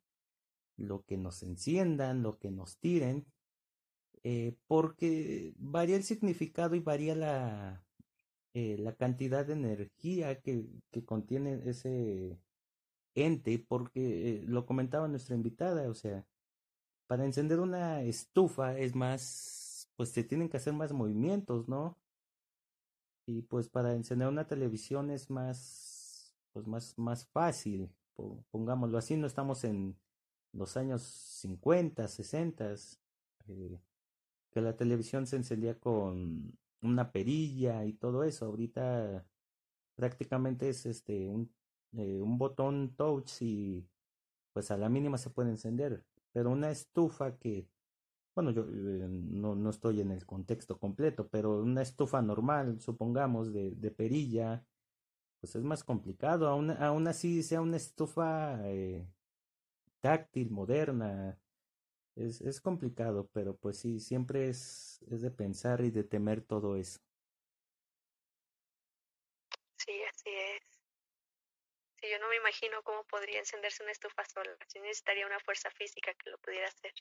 lo 0.77 1.03
que 1.03 1.17
nos 1.17 1.43
enciendan, 1.43 2.24
lo 2.24 2.39
que 2.39 2.51
nos 2.51 2.77
tiren 2.77 3.25
eh, 4.24 4.55
porque 4.67 5.53
varía 5.57 5.95
el 5.95 6.03
significado 6.03 6.75
y 6.75 6.79
varía 6.79 7.15
la, 7.15 7.83
eh, 8.53 8.77
la 8.77 8.95
cantidad 8.95 9.45
de 9.45 9.53
energía 9.53 10.39
que, 10.41 10.67
que 10.91 11.03
contiene 11.03 11.60
ese 11.65 12.39
ente, 13.15 13.60
porque 13.67 14.41
eh, 14.41 14.43
lo 14.48 14.65
comentaba 14.65 15.07
nuestra 15.07 15.36
invitada, 15.36 15.89
o 15.89 15.95
sea, 15.95 16.25
para 17.07 17.25
encender 17.25 17.60
una 17.60 18.03
estufa 18.03 18.77
es 18.77 18.95
más, 18.95 19.61
pues 20.01 20.10
se 20.10 20.24
tienen 20.24 20.50
que 20.50 20.58
hacer 20.58 20.74
más 20.74 20.91
movimientos, 20.93 21.67
¿no? 21.67 21.96
Y 23.27 23.43
pues 23.43 23.70
para 23.70 23.93
encender 23.93 24.29
una 24.29 24.48
televisión 24.48 25.12
es 25.12 25.29
más, 25.29 26.34
pues 26.53 26.65
más, 26.65 26.98
más 26.98 27.27
fácil, 27.27 27.88
pongámoslo 28.50 28.98
así, 28.98 29.15
no 29.15 29.27
estamos 29.27 29.63
en 29.63 29.96
los 30.53 30.75
años 30.75 31.03
50, 31.03 32.08
60, 32.08 32.74
eh, 33.46 33.79
que 34.50 34.62
la 34.62 34.75
televisión 34.75 35.27
se 35.27 35.36
encendía 35.36 35.79
con 35.79 36.58
una 36.81 37.12
perilla 37.12 37.86
y 37.86 37.93
todo 37.93 38.24
eso. 38.24 38.48
Ahorita 38.48 39.24
prácticamente 39.93 40.70
es 40.70 40.88
este 40.88 41.27
un, 41.27 41.53
eh, 41.91 42.20
un 42.24 42.39
botón 42.39 42.96
touch 42.96 43.43
y 43.43 43.88
pues 44.51 44.72
a 44.72 44.77
la 44.77 44.89
mínima 44.89 45.20
se 45.20 45.29
puede 45.29 45.51
encender. 45.51 46.03
Pero 46.31 46.50
una 46.50 46.72
estufa 46.72 47.38
que, 47.38 47.67
bueno, 48.36 48.52
yo 48.52 48.64
eh, 48.64 49.08
no, 49.10 49.56
no 49.56 49.70
estoy 49.70 50.02
en 50.02 50.12
el 50.12 50.26
contexto 50.26 50.80
completo, 50.80 51.28
pero 51.30 51.60
una 51.62 51.82
estufa 51.82 52.22
normal, 52.22 52.80
supongamos, 52.82 53.54
de, 53.54 53.72
de 53.72 53.92
perilla, 53.92 54.66
pues 55.40 55.56
es 55.56 55.64
más 55.64 55.84
complicado. 55.84 56.48
Aún, 56.48 56.72
aún 56.72 57.08
así 57.08 57.44
sea 57.44 57.62
una 57.62 57.78
estufa 57.78 58.60
eh, 58.70 59.08
táctil, 60.02 60.50
moderna, 60.52 61.40
es, 62.16 62.42
es 62.42 62.62
complicado, 62.62 63.30
pero 63.34 63.56
pues 63.58 63.78
sí, 63.80 64.00
siempre 64.00 64.50
es, 64.50 65.02
es 65.12 65.22
de 65.22 65.32
pensar 65.32 65.82
y 65.82 65.92
de 65.92 66.04
temer 66.04 66.42
todo 66.42 66.76
eso. 66.76 67.00
Sí, 69.78 70.02
así 70.04 70.30
es. 70.30 70.62
Sí, 72.00 72.08
yo 72.12 72.20
no 72.20 72.30
me 72.30 72.38
imagino 72.38 72.82
cómo 72.84 73.04
podría 73.06 73.40
encenderse 73.40 73.84
una 73.84 73.92
estufa 73.92 74.24
sola. 74.26 74.52
Sí 74.68 74.80
necesitaría 74.80 75.26
una 75.26 75.40
fuerza 75.40 75.70
física 75.72 76.14
que 76.14 76.30
lo 76.32 76.38
pudiera 76.40 76.68
hacer. 76.68 76.94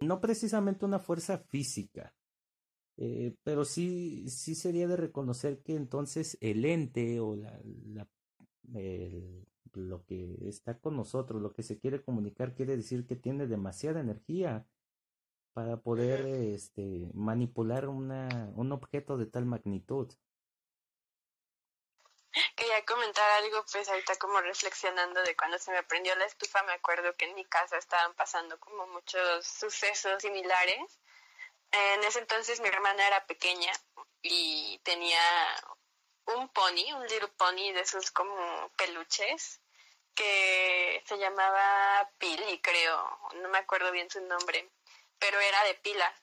No 0.00 0.20
precisamente 0.20 0.84
una 0.84 0.98
fuerza 0.98 1.38
física, 1.38 2.14
eh, 2.96 3.34
pero 3.44 3.64
sí, 3.64 4.28
sí 4.28 4.54
sería 4.54 4.88
de 4.88 4.96
reconocer 4.96 5.62
que 5.62 5.76
entonces 5.76 6.36
el 6.40 6.64
ente 6.64 7.20
o 7.20 7.36
la, 7.36 7.60
la 7.86 8.08
el, 8.74 9.46
lo 9.74 10.04
que 10.04 10.48
está 10.48 10.78
con 10.78 10.96
nosotros, 10.96 11.40
lo 11.40 11.52
que 11.52 11.62
se 11.62 11.78
quiere 11.78 12.02
comunicar, 12.02 12.54
quiere 12.54 12.76
decir 12.76 13.06
que 13.06 13.16
tiene 13.16 13.46
demasiada 13.46 14.00
energía 14.00 14.66
para 15.52 15.80
poder 15.80 16.26
este, 16.26 17.10
manipular 17.14 17.88
una, 17.88 18.52
un 18.56 18.72
objeto 18.72 19.16
de 19.16 19.26
tal 19.26 19.46
magnitud. 19.46 20.08
Comentar 22.88 23.30
algo, 23.42 23.62
pues 23.70 23.86
ahorita 23.86 24.16
como 24.16 24.40
reflexionando 24.40 25.22
de 25.22 25.36
cuando 25.36 25.58
se 25.58 25.70
me 25.70 25.82
prendió 25.82 26.14
la 26.16 26.24
estufa, 26.24 26.62
me 26.62 26.72
acuerdo 26.72 27.14
que 27.16 27.26
en 27.26 27.34
mi 27.34 27.44
casa 27.44 27.76
estaban 27.76 28.14
pasando 28.14 28.58
como 28.58 28.86
muchos 28.86 29.46
sucesos 29.46 30.22
similares. 30.22 30.98
En 31.70 32.02
ese 32.04 32.20
entonces 32.20 32.60
mi 32.60 32.68
hermana 32.68 33.06
era 33.06 33.26
pequeña 33.26 33.70
y 34.22 34.78
tenía 34.84 35.20
un 36.24 36.48
pony, 36.48 36.94
un 36.94 37.06
little 37.08 37.28
pony 37.36 37.72
de 37.74 37.80
esos 37.80 38.10
como 38.10 38.70
peluches, 38.78 39.60
que 40.14 41.04
se 41.06 41.18
llamaba 41.18 42.10
Pili, 42.16 42.58
creo, 42.62 43.20
no 43.34 43.50
me 43.50 43.58
acuerdo 43.58 43.92
bien 43.92 44.10
su 44.10 44.22
nombre, 44.22 44.66
pero 45.18 45.38
era 45.38 45.62
de 45.64 45.74
pila. 45.74 46.14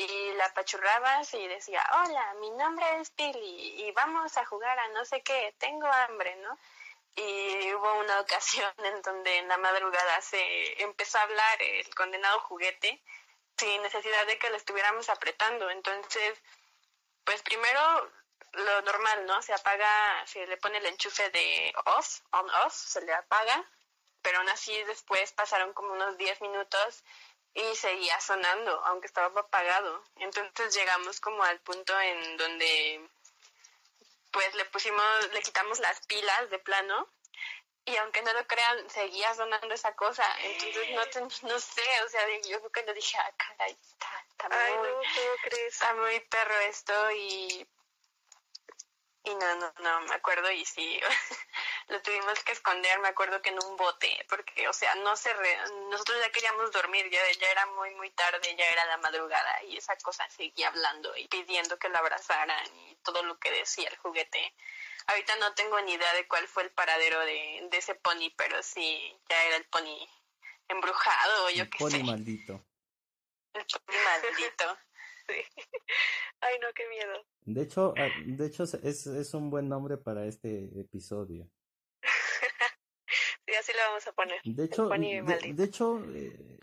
Y 0.00 0.32
la 0.32 0.46
apachurrabas 0.46 1.34
y 1.34 1.46
decía, 1.46 1.84
hola, 1.92 2.34
mi 2.40 2.50
nombre 2.52 2.86
es 3.00 3.10
Pili 3.10 3.84
y 3.84 3.92
vamos 3.92 4.34
a 4.38 4.46
jugar 4.46 4.78
a 4.78 4.88
no 4.88 5.04
sé 5.04 5.20
qué, 5.20 5.54
tengo 5.58 5.86
hambre, 5.88 6.36
¿no? 6.36 6.58
Y 7.16 7.74
hubo 7.74 7.98
una 7.98 8.18
ocasión 8.24 8.72
en 8.78 9.02
donde 9.02 9.36
en 9.36 9.48
la 9.48 9.58
madrugada 9.58 10.22
se 10.22 10.82
empezó 10.82 11.18
a 11.18 11.22
hablar 11.24 11.60
el 11.60 11.94
condenado 11.94 12.40
juguete 12.40 13.02
sin 13.58 13.82
necesidad 13.82 14.26
de 14.26 14.38
que 14.38 14.48
lo 14.48 14.56
estuviéramos 14.56 15.10
apretando. 15.10 15.68
Entonces, 15.68 16.42
pues 17.24 17.42
primero 17.42 18.10
lo 18.52 18.80
normal, 18.80 19.26
¿no? 19.26 19.42
Se 19.42 19.52
apaga, 19.52 20.26
se 20.26 20.46
le 20.46 20.56
pone 20.56 20.78
el 20.78 20.86
enchufe 20.86 21.28
de 21.28 21.74
off, 21.84 22.20
on 22.32 22.48
off, 22.64 22.72
se 22.72 23.02
le 23.02 23.12
apaga, 23.12 23.68
pero 24.22 24.38
aún 24.38 24.48
así 24.48 24.82
después 24.84 25.32
pasaron 25.32 25.74
como 25.74 25.92
unos 25.92 26.16
10 26.16 26.40
minutos 26.40 27.04
y 27.54 27.74
seguía 27.76 28.20
sonando, 28.20 28.72
aunque 28.86 29.06
estaba 29.06 29.40
apagado. 29.40 30.04
Entonces 30.16 30.74
llegamos 30.74 31.20
como 31.20 31.42
al 31.42 31.60
punto 31.60 31.98
en 32.00 32.36
donde 32.36 33.08
pues 34.30 34.54
le 34.54 34.64
pusimos, 34.66 35.32
le 35.32 35.42
quitamos 35.42 35.80
las 35.80 36.06
pilas 36.06 36.50
de 36.50 36.58
plano 36.60 37.08
y 37.84 37.96
aunque 37.96 38.22
no 38.22 38.32
lo 38.32 38.46
crean, 38.46 38.88
seguía 38.88 39.34
sonando 39.34 39.74
esa 39.74 39.94
cosa. 39.96 40.24
Entonces 40.42 40.90
no, 40.90 41.48
no 41.48 41.58
sé, 41.58 41.82
o 42.04 42.08
sea, 42.08 42.22
yo 42.48 42.60
cuando 42.72 42.94
dije, 42.94 43.18
ah, 43.18 43.32
caray, 43.36 43.76
está, 43.80 44.26
está 44.30 44.48
muy, 44.48 44.88
está 45.66 45.94
muy 45.94 46.20
perro 46.20 46.60
esto 46.60 47.10
y 47.12 47.66
y 49.22 49.34
no, 49.34 49.54
no, 49.56 49.72
no, 49.80 50.00
me 50.02 50.14
acuerdo 50.14 50.50
y 50.50 50.64
sí, 50.64 50.98
lo 51.90 52.00
tuvimos 52.02 52.42
que 52.44 52.52
esconder, 52.52 53.00
me 53.00 53.08
acuerdo 53.08 53.42
que 53.42 53.50
en 53.50 53.58
un 53.64 53.76
bote, 53.76 54.24
porque, 54.28 54.68
o 54.68 54.72
sea, 54.72 54.94
no 54.96 55.16
se, 55.16 55.30
nosotros 55.90 56.18
ya 56.22 56.30
queríamos 56.30 56.70
dormir, 56.70 57.10
ya, 57.10 57.20
ya 57.38 57.50
era 57.50 57.66
muy, 57.66 57.94
muy 57.96 58.10
tarde, 58.10 58.54
ya 58.56 58.64
era 58.64 58.84
la 58.86 58.98
madrugada 58.98 59.62
y 59.64 59.76
esa 59.76 59.96
cosa 59.96 60.28
seguía 60.30 60.68
hablando 60.68 61.16
y 61.16 61.26
pidiendo 61.26 61.78
que 61.78 61.88
la 61.88 61.98
abrazaran 61.98 62.64
y 62.88 62.94
todo 63.02 63.22
lo 63.24 63.38
que 63.38 63.50
decía 63.50 63.88
el 63.88 63.96
juguete. 63.98 64.54
Ahorita 65.08 65.34
no 65.36 65.52
tengo 65.54 65.80
ni 65.80 65.94
idea 65.94 66.14
de 66.14 66.28
cuál 66.28 66.46
fue 66.46 66.62
el 66.62 66.70
paradero 66.70 67.18
de, 67.20 67.66
de 67.70 67.76
ese 67.76 67.96
pony, 67.96 68.30
pero 68.36 68.62
sí, 68.62 69.18
ya 69.28 69.44
era 69.46 69.56
el 69.56 69.64
pony 69.64 70.08
embrujado, 70.68 71.50
yo 71.50 71.68
qué 71.68 71.78
sé. 71.78 71.84
Pony 71.84 72.04
maldito. 72.04 72.64
El 73.52 73.64
pony 73.64 73.96
maldito. 74.04 74.78
Ay, 76.40 76.58
no, 76.60 76.68
qué 76.72 76.88
miedo. 76.88 77.26
De 77.46 77.62
hecho, 77.62 77.94
ah, 77.96 78.08
de 78.24 78.46
hecho 78.46 78.62
es, 78.62 79.06
es 79.06 79.34
un 79.34 79.50
buen 79.50 79.68
nombre 79.68 79.96
para 79.96 80.26
este 80.26 80.70
episodio. 80.80 81.50
Sí, 83.46 83.52
así 83.58 83.72
lo 83.72 83.78
vamos 83.88 84.06
a 84.06 84.12
poner. 84.12 84.40
De 84.44 84.64
hecho, 84.64 84.88
de, 84.88 85.52
de, 85.54 85.64
hecho 85.64 86.04
eh, 86.14 86.58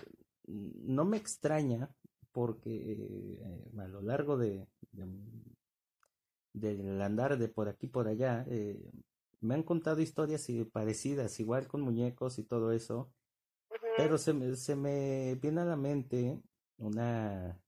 no 0.46 1.06
me 1.06 1.18
extraña 1.18 1.90
porque 2.32 2.70
eh, 2.92 3.72
a 3.80 3.88
lo 3.88 4.02
largo 4.02 4.38
de, 4.38 4.68
del 6.54 7.02
andar 7.02 7.38
de 7.38 7.48
por 7.48 7.68
aquí 7.68 7.88
por 7.88 8.08
allá 8.08 8.46
eh, 8.48 8.80
me 9.40 9.56
han 9.56 9.64
contado 9.64 10.02
historias 10.02 10.48
parecidas, 10.72 11.40
igual 11.40 11.68
con 11.68 11.82
muñecos 11.82 12.40
y 12.40 12.44
todo 12.44 12.72
eso, 12.72 13.12
pero 13.98 14.18
se 14.18 14.34
me, 14.34 14.56
se 14.56 14.76
me 14.76 15.36
viene 15.36 15.62
a 15.62 15.66
la 15.66 15.76
mente 15.76 16.40
una 16.78 17.60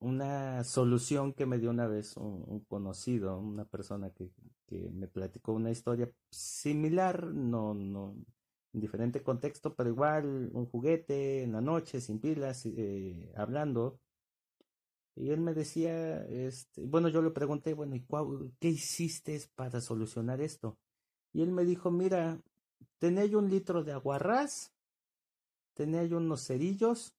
una 0.00 0.64
solución 0.64 1.32
que 1.32 1.46
me 1.46 1.58
dio 1.58 1.70
una 1.70 1.86
vez 1.86 2.16
un, 2.16 2.60
conocido, 2.68 3.38
una 3.38 3.64
persona 3.64 4.10
que, 4.10 4.30
que, 4.66 4.90
me 4.90 5.08
platicó 5.08 5.52
una 5.52 5.70
historia 5.70 6.10
similar, 6.30 7.26
no, 7.26 7.74
no, 7.74 8.16
en 8.72 8.80
diferente 8.80 9.22
contexto, 9.22 9.74
pero 9.74 9.90
igual 9.90 10.50
un 10.52 10.66
juguete 10.66 11.42
en 11.42 11.52
la 11.52 11.60
noche, 11.60 12.00
sin 12.00 12.20
pilas, 12.20 12.64
eh, 12.66 13.32
hablando. 13.36 14.00
Y 15.14 15.30
él 15.30 15.40
me 15.40 15.52
decía, 15.52 16.24
este, 16.26 16.86
bueno, 16.86 17.08
yo 17.08 17.22
le 17.22 17.30
pregunté, 17.30 17.74
bueno, 17.74 17.96
¿y 17.96 18.06
qué 18.60 18.68
hiciste 18.68 19.40
para 19.56 19.80
solucionar 19.80 20.40
esto? 20.40 20.78
Y 21.32 21.42
él 21.42 21.50
me 21.50 21.64
dijo, 21.64 21.90
mira, 21.90 22.40
tenía 22.98 23.36
un 23.36 23.50
litro 23.50 23.82
de 23.82 23.92
aguarrás, 23.92 24.72
tenía 25.74 26.04
yo 26.04 26.18
unos 26.18 26.46
cerillos, 26.46 27.17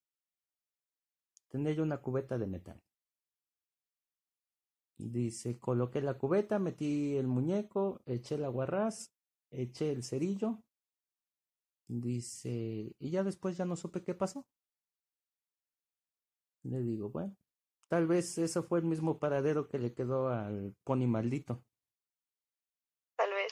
yo 1.51 1.83
una 1.83 1.97
cubeta 1.97 2.37
de 2.37 2.47
metal. 2.47 2.81
Dice, 4.97 5.57
coloqué 5.59 6.01
la 6.01 6.15
cubeta, 6.15 6.59
metí 6.59 7.15
el 7.15 7.27
muñeco, 7.27 8.01
eché 8.05 8.35
el 8.35 8.43
aguarrás, 8.43 9.13
eché 9.49 9.91
el 9.91 10.03
cerillo. 10.03 10.61
Dice, 11.87 12.93
y 12.99 13.09
ya 13.09 13.23
después 13.23 13.57
ya 13.57 13.65
no 13.65 13.75
supe 13.75 14.03
qué 14.03 14.13
pasó. 14.13 14.45
Le 16.63 16.79
digo, 16.81 17.09
bueno, 17.09 17.35
tal 17.87 18.05
vez 18.07 18.37
eso 18.37 18.63
fue 18.63 18.79
el 18.79 18.85
mismo 18.85 19.19
paradero 19.19 19.69
que 19.69 19.79
le 19.79 19.93
quedó 19.93 20.27
al 20.29 20.75
pony 20.83 21.07
maldito. 21.07 21.63
Tal 23.15 23.31
vez. 23.33 23.51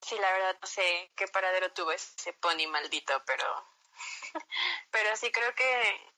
Sí, 0.00 0.16
la 0.18 0.32
verdad 0.32 0.58
no 0.60 0.66
sé 0.66 1.12
qué 1.14 1.26
paradero 1.28 1.72
tuvo 1.72 1.92
ese 1.92 2.32
pony 2.40 2.66
maldito, 2.72 3.12
pero 3.26 3.44
pero 4.90 5.14
sí 5.16 5.30
creo 5.30 5.54
que 5.54 6.09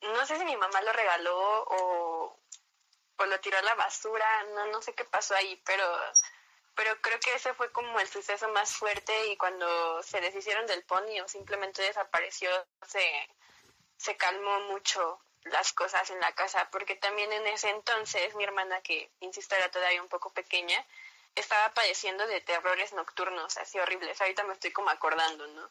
no 0.00 0.26
sé 0.26 0.38
si 0.38 0.44
mi 0.44 0.56
mamá 0.56 0.80
lo 0.82 0.92
regaló 0.92 1.64
o, 1.64 2.38
o 3.16 3.26
lo 3.26 3.40
tiró 3.40 3.58
a 3.58 3.62
la 3.62 3.74
basura, 3.74 4.44
no, 4.54 4.66
no 4.66 4.82
sé 4.82 4.94
qué 4.94 5.04
pasó 5.04 5.34
ahí, 5.34 5.60
pero, 5.64 5.84
pero 6.74 7.00
creo 7.00 7.18
que 7.20 7.34
ese 7.34 7.54
fue 7.54 7.70
como 7.72 7.98
el 8.00 8.08
suceso 8.08 8.48
más 8.48 8.74
fuerte 8.74 9.26
y 9.28 9.36
cuando 9.36 10.02
se 10.02 10.20
deshicieron 10.20 10.66
del 10.66 10.84
pony 10.84 11.20
o 11.22 11.28
simplemente 11.28 11.82
desapareció, 11.82 12.50
se, 12.86 13.28
se 13.96 14.16
calmó 14.16 14.60
mucho 14.60 15.20
las 15.44 15.72
cosas 15.72 16.10
en 16.10 16.20
la 16.20 16.32
casa, 16.34 16.68
porque 16.70 16.96
también 16.96 17.32
en 17.32 17.46
ese 17.46 17.70
entonces 17.70 18.34
mi 18.34 18.44
hermana, 18.44 18.80
que 18.82 19.10
insisto 19.20 19.54
era 19.54 19.70
todavía 19.70 20.02
un 20.02 20.08
poco 20.08 20.30
pequeña, 20.30 20.84
estaba 21.34 21.72
padeciendo 21.74 22.26
de 22.26 22.40
terrores 22.40 22.92
nocturnos 22.92 23.56
así 23.58 23.78
horribles. 23.78 24.20
Ahorita 24.20 24.42
me 24.44 24.54
estoy 24.54 24.72
como 24.72 24.90
acordando, 24.90 25.46
¿no? 25.46 25.70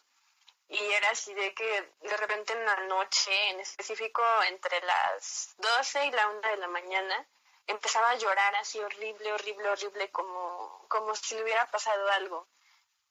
Y 0.68 0.78
era 0.78 1.10
así 1.10 1.34
de 1.34 1.54
que 1.54 1.94
de 2.02 2.18
repente 2.18 2.54
en 2.54 2.66
la 2.66 2.76
noche, 2.88 3.50
en 3.50 3.60
específico 3.60 4.24
entre 4.50 4.82
las 4.82 5.56
12 5.58 6.06
y 6.06 6.12
la 6.12 6.30
1 6.30 6.42
de 6.42 6.58
la 6.58 6.68
mañana, 6.68 7.28
empezaba 7.68 8.12
a 8.12 8.16
llorar 8.16 8.56
así 8.56 8.80
horrible, 8.80 9.34
horrible, 9.34 9.70
horrible, 9.70 10.12
como, 10.12 10.86
como 10.88 11.16
si 11.16 11.36
le 11.36 11.44
hubiera 11.44 11.70
pasado 11.72 12.10
algo. 12.12 12.48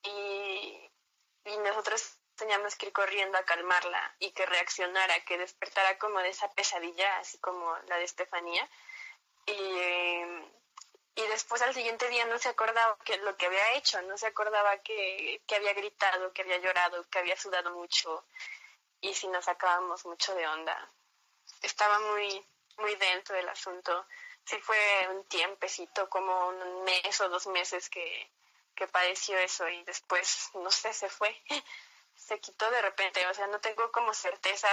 Y, 0.03 0.90
y 1.45 1.59
nosotros 1.59 2.19
teníamos 2.37 2.77
que 2.77 2.87
ir 2.87 2.93
corriendo 2.93 3.38
a 3.38 3.45
calmarla 3.45 4.14
y 4.19 4.33
que 4.33 4.47
reaccionara, 4.47 5.25
que 5.25 5.38
despertara 5.38 5.99
como 5.99 6.19
de 6.21 6.31
esa 6.31 6.51
pesadilla, 6.53 7.19
así 7.19 7.38
como 7.38 7.77
la 7.87 7.97
de 7.99 8.05
Estefanía. 8.05 8.69
Y, 9.47 9.53
eh, 9.53 10.53
y 11.16 11.22
después 11.29 11.62
al 11.62 11.74
siguiente 11.74 12.09
día 12.09 12.24
no 12.27 12.38
se 12.38 12.48
acordaba 12.48 12.98
que 13.05 13.16
lo 13.18 13.37
que 13.37 13.46
había 13.46 13.74
hecho, 13.74 14.03
no 14.03 14.18
se 14.18 14.27
acordaba 14.27 14.79
que, 14.79 15.40
que 15.46 15.57
había 15.57 15.72
gritado, 15.72 16.33
que 16.33 16.42
había 16.42 16.59
llorado, 16.59 17.09
que 17.09 17.20
había 17.20 17.37
sudado 17.37 17.70
mucho 17.72 18.24
y 19.00 19.14
si 19.14 19.29
nos 19.29 19.44
sacábamos 19.44 20.05
mucho 20.07 20.35
de 20.35 20.46
onda. 20.46 20.90
Estaba 21.62 21.98
muy, 22.00 22.44
muy 22.79 22.94
dentro 22.96 23.37
del 23.37 23.48
asunto. 23.48 24.07
Sí 24.44 24.57
fue 24.61 25.09
un 25.11 25.24
tiempecito, 25.24 26.09
como 26.09 26.48
un 26.48 26.85
mes 26.85 27.20
o 27.20 27.29
dos 27.29 27.46
meses 27.46 27.88
que, 27.88 28.31
que 28.74 28.88
padeció 28.88 29.38
eso 29.38 29.68
y 29.68 29.85
después, 29.85 30.50
no 30.55 30.70
sé, 30.70 30.92
se 30.92 31.09
fue. 31.09 31.42
se 32.16 32.40
quitó 32.40 32.70
de 32.70 32.83
repente, 32.83 33.27
o 33.27 33.35
sea, 33.35 33.46
no 33.46 33.61
tengo 33.61 33.90
como 33.92 34.12
certeza 34.14 34.68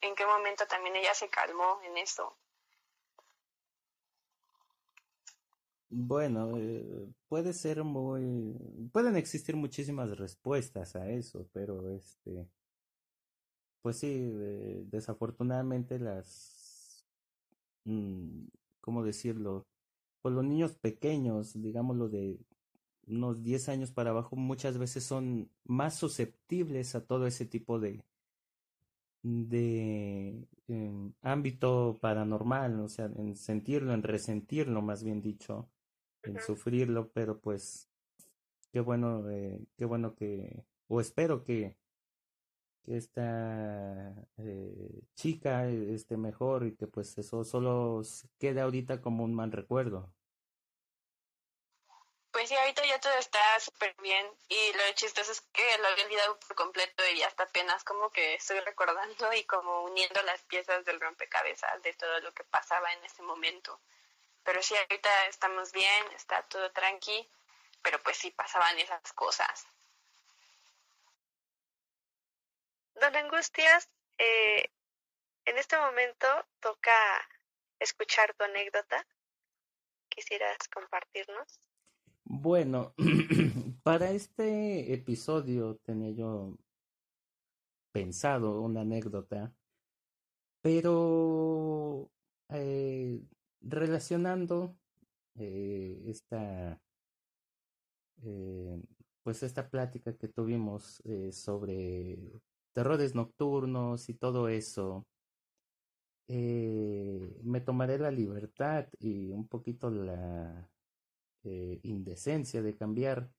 en 0.00 0.14
qué 0.14 0.26
momento 0.26 0.66
también 0.66 0.96
ella 0.96 1.14
se 1.14 1.28
calmó 1.28 1.80
en 1.84 1.96
eso. 1.96 2.36
Bueno, 5.98 6.58
eh, 6.58 7.08
puede 7.26 7.54
ser 7.54 7.82
muy... 7.82 8.54
Pueden 8.92 9.16
existir 9.16 9.56
muchísimas 9.56 10.18
respuestas 10.18 10.94
a 10.94 11.08
eso, 11.08 11.48
pero 11.54 11.90
este... 11.90 12.46
Pues 13.80 13.98
sí, 13.98 14.30
desafortunadamente 14.90 15.98
las... 15.98 17.06
Mm, 17.84 18.48
¿Cómo 18.82 19.04
decirlo? 19.04 19.66
Pues 20.22 20.34
los 20.34 20.44
niños 20.44 20.74
pequeños, 20.74 21.54
digámoslo 21.62 22.08
de 22.10 22.38
unos 23.06 23.42
10 23.42 23.68
años 23.70 23.90
para 23.92 24.10
abajo, 24.10 24.36
muchas 24.36 24.78
veces 24.78 25.04
son 25.04 25.50
más 25.64 25.94
susceptibles 25.96 26.94
a 26.94 27.06
todo 27.06 27.26
ese 27.26 27.46
tipo 27.46 27.80
de, 27.80 28.04
de 29.22 30.46
em, 30.68 31.12
ámbito 31.22 31.96
paranormal, 32.00 32.80
o 32.80 32.88
sea, 32.88 33.06
en 33.06 33.36
sentirlo, 33.36 33.92
en 33.94 34.02
resentirlo, 34.02 34.82
más 34.82 35.02
bien 35.02 35.22
dicho, 35.22 35.68
sufrirlo, 36.40 37.10
pero 37.12 37.38
pues 37.38 37.88
qué 38.72 38.80
bueno, 38.80 39.28
eh, 39.30 39.60
qué 39.78 39.84
bueno 39.84 40.14
que, 40.14 40.64
o 40.88 41.00
espero 41.00 41.44
que, 41.44 41.76
que 42.84 42.96
esta 42.96 44.14
eh, 44.38 45.02
chica 45.14 45.66
esté 45.66 46.16
mejor 46.16 46.66
y 46.66 46.76
que 46.76 46.86
pues 46.86 47.16
eso 47.18 47.44
solo 47.44 48.02
quede 48.38 48.60
ahorita 48.60 49.00
como 49.00 49.24
un 49.24 49.34
mal 49.34 49.52
recuerdo. 49.52 50.12
Pues 52.36 52.50
sí, 52.50 52.54
ahorita 52.54 52.84
ya 52.84 53.00
todo 53.00 53.14
está 53.14 53.38
súper 53.60 53.96
bien 54.02 54.26
y 54.50 54.76
lo 54.76 54.82
chistoso 54.94 55.32
es 55.32 55.40
que 55.40 55.62
lo 55.80 55.88
había 55.88 56.04
olvidado 56.04 56.38
por 56.40 56.54
completo 56.54 57.02
y 57.14 57.22
hasta 57.22 57.44
apenas 57.44 57.82
como 57.82 58.10
que 58.10 58.34
estoy 58.34 58.60
recordando 58.60 59.32
y 59.32 59.44
como 59.44 59.84
uniendo 59.84 60.20
las 60.20 60.42
piezas 60.42 60.84
del 60.84 61.00
rompecabezas 61.00 61.82
de 61.82 61.94
todo 61.94 62.20
lo 62.20 62.34
que 62.34 62.44
pasaba 62.44 62.92
en 62.92 63.02
ese 63.04 63.22
momento. 63.22 63.80
Pero 64.46 64.62
sí, 64.62 64.74
ahorita 64.76 65.26
estamos 65.26 65.72
bien, 65.72 66.06
está 66.14 66.40
todo 66.44 66.70
tranqui, 66.70 67.28
pero 67.82 68.00
pues 68.04 68.16
sí 68.16 68.30
pasaban 68.30 68.78
esas 68.78 69.12
cosas. 69.12 69.66
Don 72.94 73.14
Angustias, 73.16 73.90
eh, 74.18 74.70
en 75.46 75.58
este 75.58 75.76
momento 75.76 76.28
toca 76.60 76.92
escuchar 77.80 78.34
tu 78.34 78.44
anécdota. 78.44 79.04
¿Quisieras 80.08 80.56
compartirnos? 80.72 81.60
Bueno, 82.22 82.94
para 83.82 84.10
este 84.10 84.94
episodio 84.94 85.76
tenía 85.84 86.12
yo 86.12 86.56
pensado 87.90 88.60
una 88.60 88.82
anécdota, 88.82 89.52
pero 90.62 92.08
eh, 92.50 93.20
relacionando 93.68 94.76
eh, 95.34 96.02
esta 96.06 96.80
eh, 98.22 98.80
pues 99.22 99.42
esta 99.42 99.68
plática 99.68 100.16
que 100.16 100.28
tuvimos 100.28 101.02
eh, 101.04 101.32
sobre 101.32 102.18
terrores 102.72 103.14
nocturnos 103.14 104.08
y 104.08 104.14
todo 104.14 104.48
eso 104.48 105.06
me 106.28 107.60
tomaré 107.60 107.98
la 107.98 108.10
libertad 108.10 108.88
y 108.98 109.30
un 109.30 109.46
poquito 109.46 109.90
la 109.90 110.68
indecencia 111.84 112.62
de 112.62 112.74
cambiar 112.74 113.30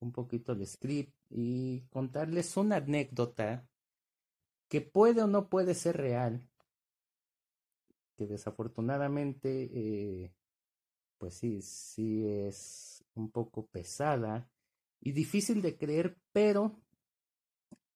un 0.00 0.10
poquito 0.10 0.52
el 0.52 0.66
script 0.66 1.14
y 1.30 1.82
contarles 1.90 2.56
una 2.56 2.76
anécdota 2.76 3.68
que 4.68 4.80
puede 4.80 5.22
o 5.22 5.28
no 5.28 5.48
puede 5.48 5.74
ser 5.74 5.96
real 5.96 6.48
que 8.16 8.26
desafortunadamente, 8.26 9.70
eh, 9.72 10.32
pues 11.18 11.34
sí, 11.34 11.62
sí 11.62 12.26
es 12.26 13.04
un 13.14 13.30
poco 13.30 13.66
pesada 13.66 14.48
y 15.00 15.12
difícil 15.12 15.62
de 15.62 15.76
creer, 15.76 16.16
pero 16.32 16.76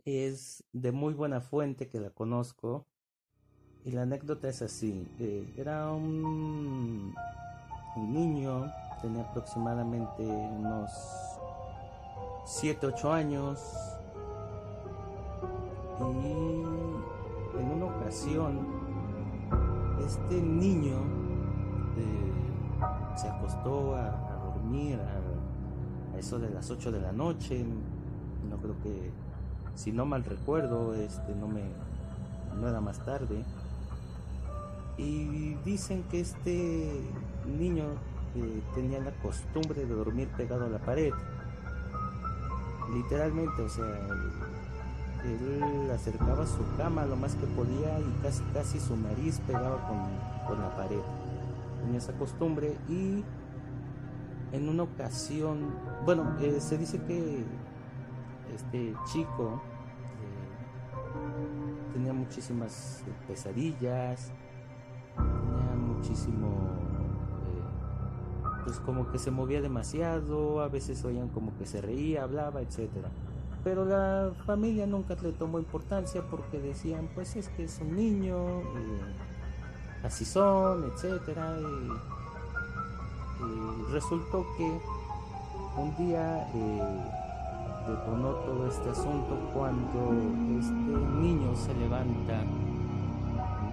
es 0.05 0.65
de 0.73 0.93
muy 0.93 1.15
buena 1.15 1.41
fuente 1.41 1.89
que 1.89 2.01
la 2.01 2.11
conozco. 2.11 2.87
Y 3.85 3.93
la 3.93 4.03
anécdota 4.03 4.49
es 4.49 4.61
así. 4.63 5.07
Eh, 5.19 5.55
era 5.57 5.91
un, 5.93 7.15
un, 7.97 8.13
niño, 8.13 8.71
tenía 9.01 9.23
aproximadamente 9.23 10.23
unos 10.23 10.91
7, 12.45 12.87
8 12.89 13.13
años. 13.13 13.61
Y 16.01 17.61
en 17.61 17.71
una 17.71 17.87
ocasión, 17.87 18.78
este 20.05 20.41
niño 20.41 20.97
eh, 21.97 23.17
se 23.17 23.29
acostó 23.29 23.97
a, 23.97 24.11
dormir 24.55 24.99
a, 25.01 26.19
eso 26.19 26.39
de 26.39 26.51
las 26.51 26.71
8 26.71 26.93
de 26.93 27.01
la 27.01 27.13
noche. 27.13 27.65
No 28.49 28.57
creo 28.57 28.75
que 28.83 29.11
si 29.75 29.93
no 29.93 30.05
mal 30.05 30.25
recuerdo, 30.25 30.95
este 30.95 31.35
no 31.35 31.49
me 31.49 31.63
no 32.61 32.69
era 32.69 32.81
más 32.81 33.05
tarde. 33.05 33.45
Y 34.97 35.55
dicen 35.65 36.03
que 36.11 36.21
este 36.21 37.01
niño 37.47 37.85
eh, 38.35 38.63
tenía 38.75 38.99
la 39.01 39.13
costumbre 39.23 39.87
de 39.87 39.95
dormir 39.95 40.29
pegado 40.37 40.65
a 40.65 40.69
la 40.69 40.79
pared. 40.79 41.13
Literalmente, 42.93 43.63
o 43.63 43.69
sea, 43.69 43.85
él 45.35 45.91
acercaba 45.91 46.47
su 46.47 46.61
cama 46.77 47.05
lo 47.07 47.17
más 47.17 47.35
que 47.35 47.47
podía 47.47 47.99
y 47.99 48.23
casi 48.23 48.43
casi 48.55 48.81
su 48.81 48.97
nariz 48.97 49.41
pegaba 49.47 49.87
con, 49.89 50.59
la 50.59 50.75
pared. 50.77 51.01
Tenía 51.83 51.99
esa 51.99 52.13
costumbre 52.15 52.77
y 52.89 53.23
en 54.53 54.69
una 54.69 54.85
ocasión, 54.85 55.75
bueno, 56.05 56.37
eh, 56.41 56.59
se 56.61 56.79
dice 56.79 57.01
que 57.03 57.45
este 58.55 58.95
chico 59.13 59.61
eh, 60.23 61.93
tenía 61.93 62.13
muchísimas 62.15 63.05
pesadillas, 63.27 64.33
tenía 65.15 65.75
muchísimo, 65.77 66.49
eh, 67.47 68.65
pues 68.65 68.81
como 68.81 69.11
que 69.11 69.19
se 69.19 69.31
movía 69.31 69.61
demasiado, 69.61 70.63
a 70.63 70.69
veces 70.69 71.05
oían 71.05 71.29
como 71.29 71.57
que 71.59 71.67
se 71.67 71.83
reía, 71.83 72.23
hablaba, 72.23 72.63
etcétera. 72.63 73.11
Pero 73.65 73.85
la 73.85 74.31
familia 74.47 74.87
nunca 74.87 75.17
le 75.23 75.33
tomó 75.33 75.59
importancia 75.59 76.23
porque 76.23 76.61
decían, 76.61 77.09
pues 77.15 77.37
es 77.37 77.49
que 77.51 77.65
es 77.65 77.79
un 77.81 77.97
niño, 77.97 78.61
eh, 78.61 79.15
así 80.05 80.25
son, 80.25 80.85
etcétera. 80.85 81.57
Y, 81.61 81.65
y, 83.45 83.93
resultó 83.93 84.47
que 84.57 84.81
un 85.77 85.97
día 85.97 86.47
detonó 87.89 88.31
todo 88.31 88.69
este 88.69 88.91
asunto 88.91 89.39
cuando 89.55 90.13
este 90.59 90.73
niño 91.21 91.55
se 91.57 91.75
levanta 91.75 92.43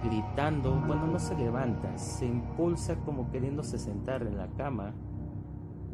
gritando, 0.06 0.72
bueno, 0.86 1.06
no 1.06 1.18
se 1.18 1.34
levanta, 1.36 1.96
se 1.98 2.26
impulsa 2.26 2.96
como 3.04 3.30
queriéndose 3.30 3.78
sentar 3.78 4.22
en 4.22 4.36
la 4.36 4.46
cama, 4.48 4.92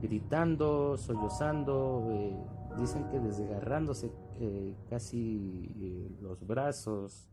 gritando, 0.03 0.97
sollozando, 0.99 2.09
eh, 2.11 2.37
dicen 2.79 3.09
que 3.11 3.19
desgarrándose 3.21 4.11
eh, 4.41 4.75
casi 4.89 5.75
eh, 5.81 6.17
los 6.21 6.47
brazos, 6.47 7.29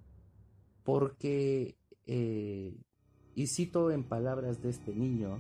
porque, 0.84 1.76
y 2.06 3.48
cito 3.48 3.92
en 3.92 4.04
palabras 4.04 4.62
de 4.62 4.70
este 4.70 4.94
niño, 4.96 5.40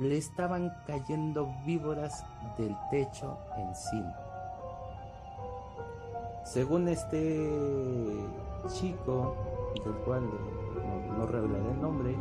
le 0.00 0.16
estaban 0.16 0.72
cayendo 0.86 1.52
víboras 1.66 2.24
del 2.56 2.74
techo 2.90 3.36
encima. 3.56 4.14
Según 6.44 6.88
este 6.88 7.46
chico, 8.68 9.36
del 9.84 9.94
cual 10.04 10.22
no, 11.18 11.26
revelaré 11.26 11.70
el 11.72 11.80
nombre, 11.80 12.16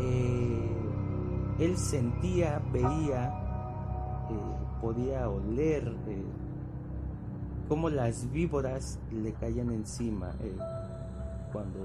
eh, 0.00 0.76
él 1.58 1.76
sentía, 1.76 2.62
veía, 2.72 3.28
eh, 3.28 3.47
podía 4.80 5.28
oler 5.28 5.86
eh, 6.08 6.22
cómo 7.68 7.90
las 7.90 8.30
víboras 8.32 8.98
le 9.12 9.32
caían 9.32 9.70
encima. 9.70 10.32
cuando 11.52 11.78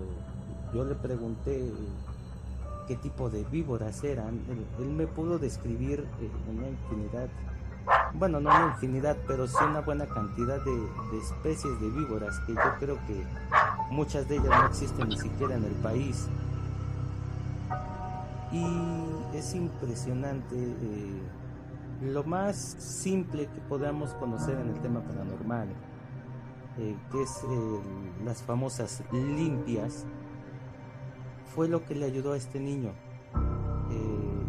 yo 0.74 0.84
le 0.86 0.96
pregunté 0.96 1.72
qué 2.88 2.96
tipo 2.96 3.30
de 3.30 3.44
víboras 3.46 4.04
eran, 4.04 4.42
él, 4.80 4.86
me 4.86 5.08
pudo 5.08 5.40
describir 5.40 6.06
una 6.50 6.68
infinidad 6.68 7.30
bueno, 8.14 8.40
no 8.40 8.50
una 8.50 8.68
infinidad, 8.68 9.18
pero 9.28 9.48
sí 9.48 9.58
una 9.62 9.82
buena 9.82 10.06
cantidad 10.06 10.60
de, 10.64 11.18
especies 11.18 11.80
de 11.82 11.90
víboras 11.90 12.40
que 12.46 12.54
yo 12.54 12.76
creo 12.80 12.96
que 13.08 13.24
muchas 13.90 14.28
de 14.30 14.36
ellas 14.38 14.50
no 14.50 14.68
existen 14.68 15.10
ni 15.10 15.18
siquiera 15.18 15.56
en 15.56 15.66
el 15.66 15.74
país. 15.74 16.28
Y 18.52 19.36
es 19.36 19.56
impresionante 19.56 20.56
eh, 20.56 21.22
lo 22.02 22.24
más 22.24 22.56
simple 22.56 23.48
que 23.48 23.62
podamos 23.62 24.14
conocer 24.16 24.60
en 24.60 24.70
el 24.70 24.80
tema 24.82 25.02
paranormal, 25.02 25.70
eh, 26.78 26.96
que 27.12 27.22
es 27.22 27.44
eh, 27.44 27.80
las 28.26 28.42
famosas 28.44 29.04
limpias, 29.12 30.06
fue 31.56 31.68
lo 31.68 31.86
que 31.86 31.96
le 31.96 32.06
ayudó 32.06 32.34
a 32.34 32.38
este 32.38 32.60
niño. 32.60 32.92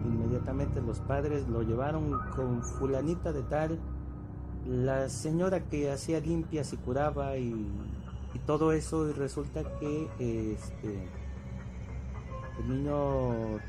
Inmediatamente 0.04 0.82
los 0.82 1.00
padres 1.00 1.48
lo 1.48 1.62
llevaron 1.62 2.18
con 2.34 2.62
fulanita 2.62 3.32
de 3.32 3.42
tal, 3.44 3.78
la 4.66 5.08
señora 5.08 5.60
que 5.64 5.90
hacía 5.90 6.18
limpias 6.20 6.72
y 6.72 6.76
curaba 6.76 7.36
y, 7.36 7.66
todo 8.46 8.72
eso 8.72 9.08
y 9.08 9.12
resulta 9.12 9.62
que 9.78 10.08
este, 10.18 11.08
el 12.58 12.68
niño 12.68 13.60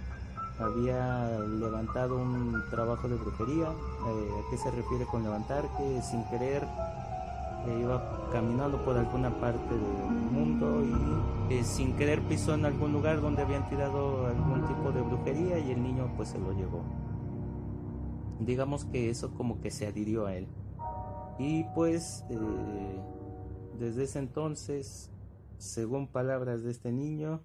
había 0.60 1.40
levantado 1.40 2.18
un 2.18 2.64
trabajo 2.70 3.08
de 3.08 3.16
brujería. 3.16 3.68
Eh, 3.68 4.30
¿A 4.40 4.50
qué 4.50 4.58
se 4.58 4.72
refiere 4.72 5.06
con 5.06 5.24
levantar? 5.24 5.64
Que 5.78 6.02
sin 6.02 6.24
querer 6.26 6.66
iba 7.74 8.30
caminando 8.32 8.84
por 8.84 8.98
alguna 8.98 9.30
parte 9.40 9.74
del 9.74 10.22
mundo 10.32 10.84
y 11.50 11.54
eh, 11.56 11.64
sin 11.64 11.96
querer 11.96 12.22
pisó 12.24 12.54
en 12.54 12.66
algún 12.66 12.92
lugar 12.94 13.22
donde 13.22 13.42
habían 13.42 13.68
tirado 13.70 14.28
algún 14.28 14.66
tipo 14.68 14.92
de 14.92 15.02
brujería 15.02 15.60
y 15.60 15.72
el 15.72 15.82
niño 15.82 16.12
pues 16.16 16.30
se 16.30 16.40
lo 16.40 16.52
llevó. 16.54 16.84
Digamos 18.40 18.86
que 18.86 19.10
eso 19.10 19.34
como 19.34 19.62
que 19.62 19.72
se 19.72 19.88
adhirió 19.88 20.26
a 20.26 20.36
él. 20.36 20.48
Y 21.40 21.64
pues 21.76 22.24
eh, 22.30 23.00
desde 23.80 24.04
ese 24.04 24.20
entonces, 24.20 25.12
según 25.58 26.08
palabras 26.08 26.64
de 26.64 26.72
este 26.72 26.92
niño, 26.92 27.42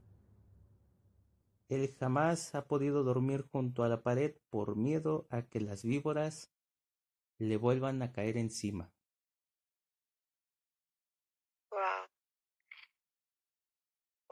él 1.70 1.94
jamás 1.98 2.54
ha 2.54 2.66
podido 2.66 3.04
dormir 3.04 3.42
junto 3.50 3.84
a 3.84 3.88
la 3.88 4.02
pared 4.02 4.34
por 4.50 4.76
miedo 4.76 5.26
a 5.30 5.42
que 5.42 5.60
las 5.60 5.84
víboras 5.84 6.50
le 7.38 7.56
vuelvan 7.56 8.02
a 8.02 8.12
caer 8.12 8.36
encima. 8.36 8.92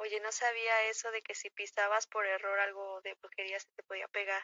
Oye, 0.01 0.21
no 0.21 0.31
sabía 0.31 0.91
eso 0.91 1.11
de 1.11 1.23
que 1.23 1.35
si 1.35 1.51
pisabas 1.51 2.07
por 2.07 2.25
error 2.25 2.59
algo 2.61 3.01
de 3.03 3.15
brujería 3.21 3.59
se 3.59 3.67
te 3.77 3.83
podía 3.83 4.07
pegar. 4.09 4.43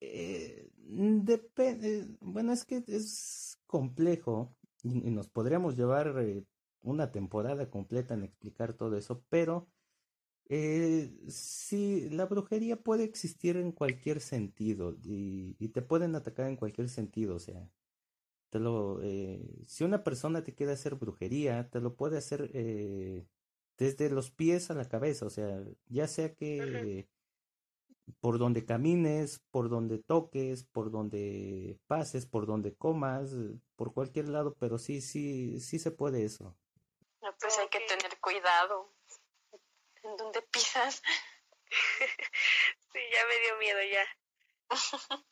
Eh, 0.00 0.68
depende, 0.76 2.06
bueno, 2.20 2.52
es 2.52 2.64
que 2.64 2.82
es 2.88 3.58
complejo 3.66 4.56
y, 4.82 5.10
nos 5.10 5.28
podríamos 5.28 5.76
llevar 5.76 6.14
eh, 6.18 6.42
una 6.80 7.12
temporada 7.12 7.70
completa 7.70 8.14
en 8.14 8.24
explicar 8.24 8.74
todo 8.74 8.96
eso, 8.96 9.22
pero 9.28 9.68
eh, 10.48 11.10
sí, 11.28 12.08
la 12.10 12.26
brujería 12.26 12.76
puede 12.76 13.04
existir 13.04 13.56
en 13.56 13.72
cualquier 13.72 14.20
sentido 14.20 14.96
y, 15.02 15.56
y, 15.58 15.68
te 15.68 15.80
pueden 15.80 16.14
atacar 16.14 16.48
en 16.48 16.56
cualquier 16.56 16.88
sentido, 16.90 17.36
o 17.36 17.38
sea, 17.38 17.66
te 18.50 18.58
lo, 18.58 19.00
eh, 19.02 19.40
si 19.66 19.84
una 19.84 20.04
persona 20.04 20.44
te 20.44 20.54
quiere 20.54 20.72
hacer 20.72 20.96
brujería, 20.96 21.70
te 21.70 21.80
lo 21.80 21.96
puede 21.96 22.18
hacer 22.18 22.50
eh, 22.54 23.26
desde 23.78 24.10
los 24.10 24.30
pies 24.30 24.70
a 24.70 24.74
la 24.74 24.88
cabeza, 24.88 25.26
o 25.26 25.30
sea, 25.30 25.64
ya 25.86 26.06
sea 26.06 26.34
que 26.34 27.08
por 28.20 28.38
donde 28.38 28.66
camines, 28.66 29.42
por 29.50 29.70
donde 29.70 29.98
toques, 29.98 30.64
por 30.64 30.90
donde 30.90 31.78
pases, 31.86 32.26
por 32.26 32.46
donde 32.46 32.74
comas, 32.74 33.34
por 33.76 33.94
cualquier 33.94 34.28
lado, 34.28 34.54
pero 34.60 34.78
sí, 34.78 35.00
sí, 35.00 35.58
sí 35.60 35.78
se 35.78 35.90
puede 35.90 36.24
eso. 36.24 36.54
No, 37.22 37.34
pues 37.40 37.58
hay 37.58 37.68
que 37.68 37.80
tener 37.88 38.20
cuidado 38.20 38.93
en 40.14 40.18
donde 40.18 40.42
pisas. 40.42 41.02
sí, 42.92 43.00
ya 43.12 43.26
me 43.26 43.38
dio 43.40 43.56
miedo 43.56 43.82
ya. 43.82 44.06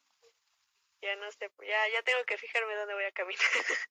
ya 1.02 1.16
no 1.16 1.30
sé, 1.30 1.50
ya, 1.66 1.88
ya 1.88 2.02
tengo 2.02 2.24
que 2.24 2.36
fijarme 2.36 2.74
dónde 2.74 2.94
voy 2.94 3.04
a 3.04 3.12
caminar. 3.12 3.42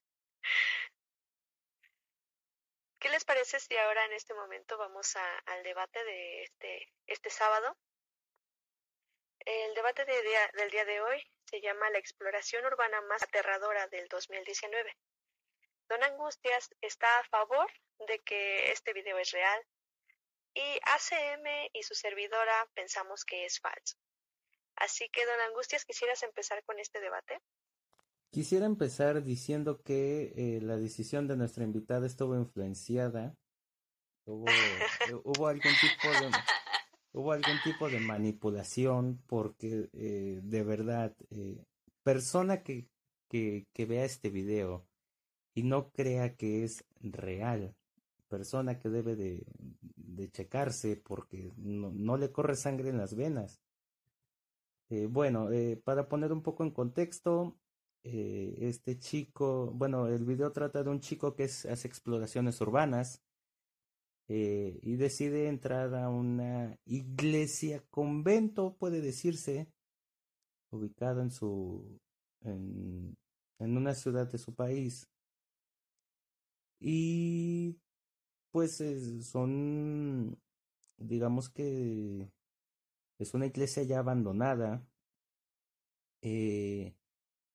¿Qué 3.00 3.10
les 3.10 3.26
parece 3.26 3.60
si 3.60 3.76
ahora 3.78 4.06
en 4.06 4.14
este 4.14 4.34
momento 4.34 4.78
vamos 4.78 5.16
a, 5.16 5.38
al 5.46 5.64
debate 5.64 6.04
de 6.04 6.44
este, 6.44 6.94
este 7.08 7.30
sábado? 7.30 7.78
El 9.40 9.74
debate 9.74 10.06
de 10.06 10.22
día, 10.22 10.52
del 10.54 10.70
día 10.70 10.86
de 10.86 11.02
hoy 11.02 11.26
se 11.46 11.62
llama 11.62 11.90
La 11.90 11.98
exploración 11.98 12.64
urbana 12.66 13.02
más 13.02 13.24
aterradora 13.24 13.88
del 13.88 14.08
2019. 14.08 14.96
Don 15.88 16.04
Angustias 16.04 16.70
está 16.82 17.20
a 17.20 17.24
favor 17.24 17.72
de 18.08 18.20
que 18.20 18.72
este 18.72 18.94
video 18.94 19.18
es 19.18 19.32
real 19.32 19.66
y 20.54 20.80
ACM 20.84 21.70
y 21.74 21.84
su 21.84 21.96
servidora 21.96 22.70
pensamos 22.74 23.24
que 23.26 23.46
es 23.46 23.60
falso. 23.60 23.98
Así 24.76 25.08
que, 25.10 25.26
don 25.26 25.40
Angustias, 25.50 25.86
¿quisieras 25.86 26.24
empezar 26.24 26.64
con 26.64 26.80
este 26.80 27.00
debate? 27.00 27.40
Quisiera 28.32 28.66
empezar 28.66 29.24
diciendo 29.24 29.82
que 29.84 30.34
eh, 30.36 30.60
la 30.62 30.78
decisión 30.78 31.28
de 31.28 31.36
nuestra 31.36 31.64
invitada 31.64 32.08
estuvo 32.08 32.36
influenciada. 32.36 33.36
Hubo, 34.26 34.46
hubo 35.24 35.48
algún 35.48 35.74
tipo 35.82 36.10
de 36.10 36.32
hubo 37.14 37.34
algún 37.34 37.62
tipo 37.64 37.90
de 37.90 38.00
manipulación 38.00 39.22
porque 39.28 39.90
eh, 39.94 40.40
de 40.42 40.64
verdad 40.64 41.14
eh, 41.30 41.66
persona 42.04 42.64
que, 42.64 42.88
que, 43.28 43.68
que 43.74 43.86
vea 43.86 44.06
este 44.06 44.30
video 44.30 44.88
y 45.54 45.64
no 45.64 45.92
crea 45.92 46.36
que 46.38 46.64
es 46.64 46.86
real 47.02 47.76
persona 48.32 48.80
que 48.80 48.90
debe 48.90 49.18
de, 49.18 49.46
de 49.98 50.32
checarse 50.32 50.96
porque 50.96 51.52
no, 51.58 51.92
no, 51.92 52.16
le 52.16 52.32
corre 52.32 52.56
sangre 52.56 52.90
en 52.90 52.98
las 52.98 53.14
venas. 53.14 53.62
Eh, 54.90 55.08
bueno, 55.08 55.52
eh, 55.52 55.76
para 55.84 56.08
poner 56.08 56.32
un 56.32 56.42
poco 56.42 56.64
en 56.64 56.72
contexto, 56.72 57.60
eh, 58.04 58.56
este 58.62 58.98
chico, 58.98 59.72
bueno, 59.76 60.08
el 60.08 60.24
video 60.24 60.52
trata 60.54 60.82
de 60.82 60.90
un 60.90 61.02
chico 61.02 61.36
que 61.36 61.44
hace 61.44 61.88
exploraciones 61.88 62.60
urbanas 62.62 63.22
y 64.28 64.96
decide 64.96 65.50
entrar 65.50 65.94
a 65.94 66.08
una 66.08 66.80
iglesia 66.86 67.84
convento, 67.90 68.78
puede 68.80 69.02
decirse, 69.02 69.68
ubicada 70.72 71.22
en 71.22 71.32
su, 71.32 72.00
en 72.42 73.18
una 73.60 73.94
ciudad 73.94 74.32
de 74.32 74.38
su 74.38 74.56
país. 74.56 75.10
Y 76.80 77.81
pues 78.52 78.82
son, 79.24 80.38
digamos 80.98 81.50
que 81.50 82.32
es 83.18 83.34
una 83.34 83.46
iglesia 83.46 83.84
ya 83.84 84.00
abandonada, 84.00 84.86
eh, 86.22 86.96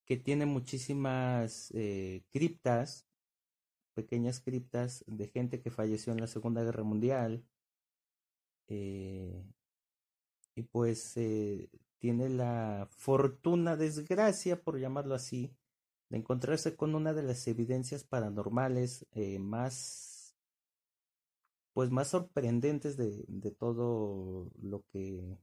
que 0.04 0.16
tiene 0.16 0.46
muchísimas 0.46 1.70
eh, 1.74 2.24
criptas, 2.30 3.06
pequeñas 3.94 4.40
criptas 4.40 5.04
de 5.06 5.28
gente 5.28 5.60
que 5.60 5.70
falleció 5.70 6.12
en 6.12 6.20
la 6.20 6.26
Segunda 6.28 6.62
Guerra 6.62 6.84
Mundial. 6.84 7.44
Eh, 8.68 9.44
y 10.54 10.62
pues 10.62 11.14
tiene 11.98 12.28
la 12.28 12.88
fortuna, 12.90 13.76
desgracia, 13.76 14.62
por 14.62 14.78
llamarlo 14.78 15.14
así, 15.14 15.52
de 16.08 16.18
encontrarse 16.18 16.76
con 16.76 16.94
una 16.94 17.12
de 17.12 17.22
las 17.22 17.46
evidencias 17.48 18.04
paranormales 18.04 19.06
más 19.38 20.15
pues 21.76 21.90
más 21.90 22.08
sorprendentes 22.08 22.96
de, 22.96 23.22
de 23.28 23.50
todo 23.50 24.50
lo 24.62 24.82
que 24.90 25.36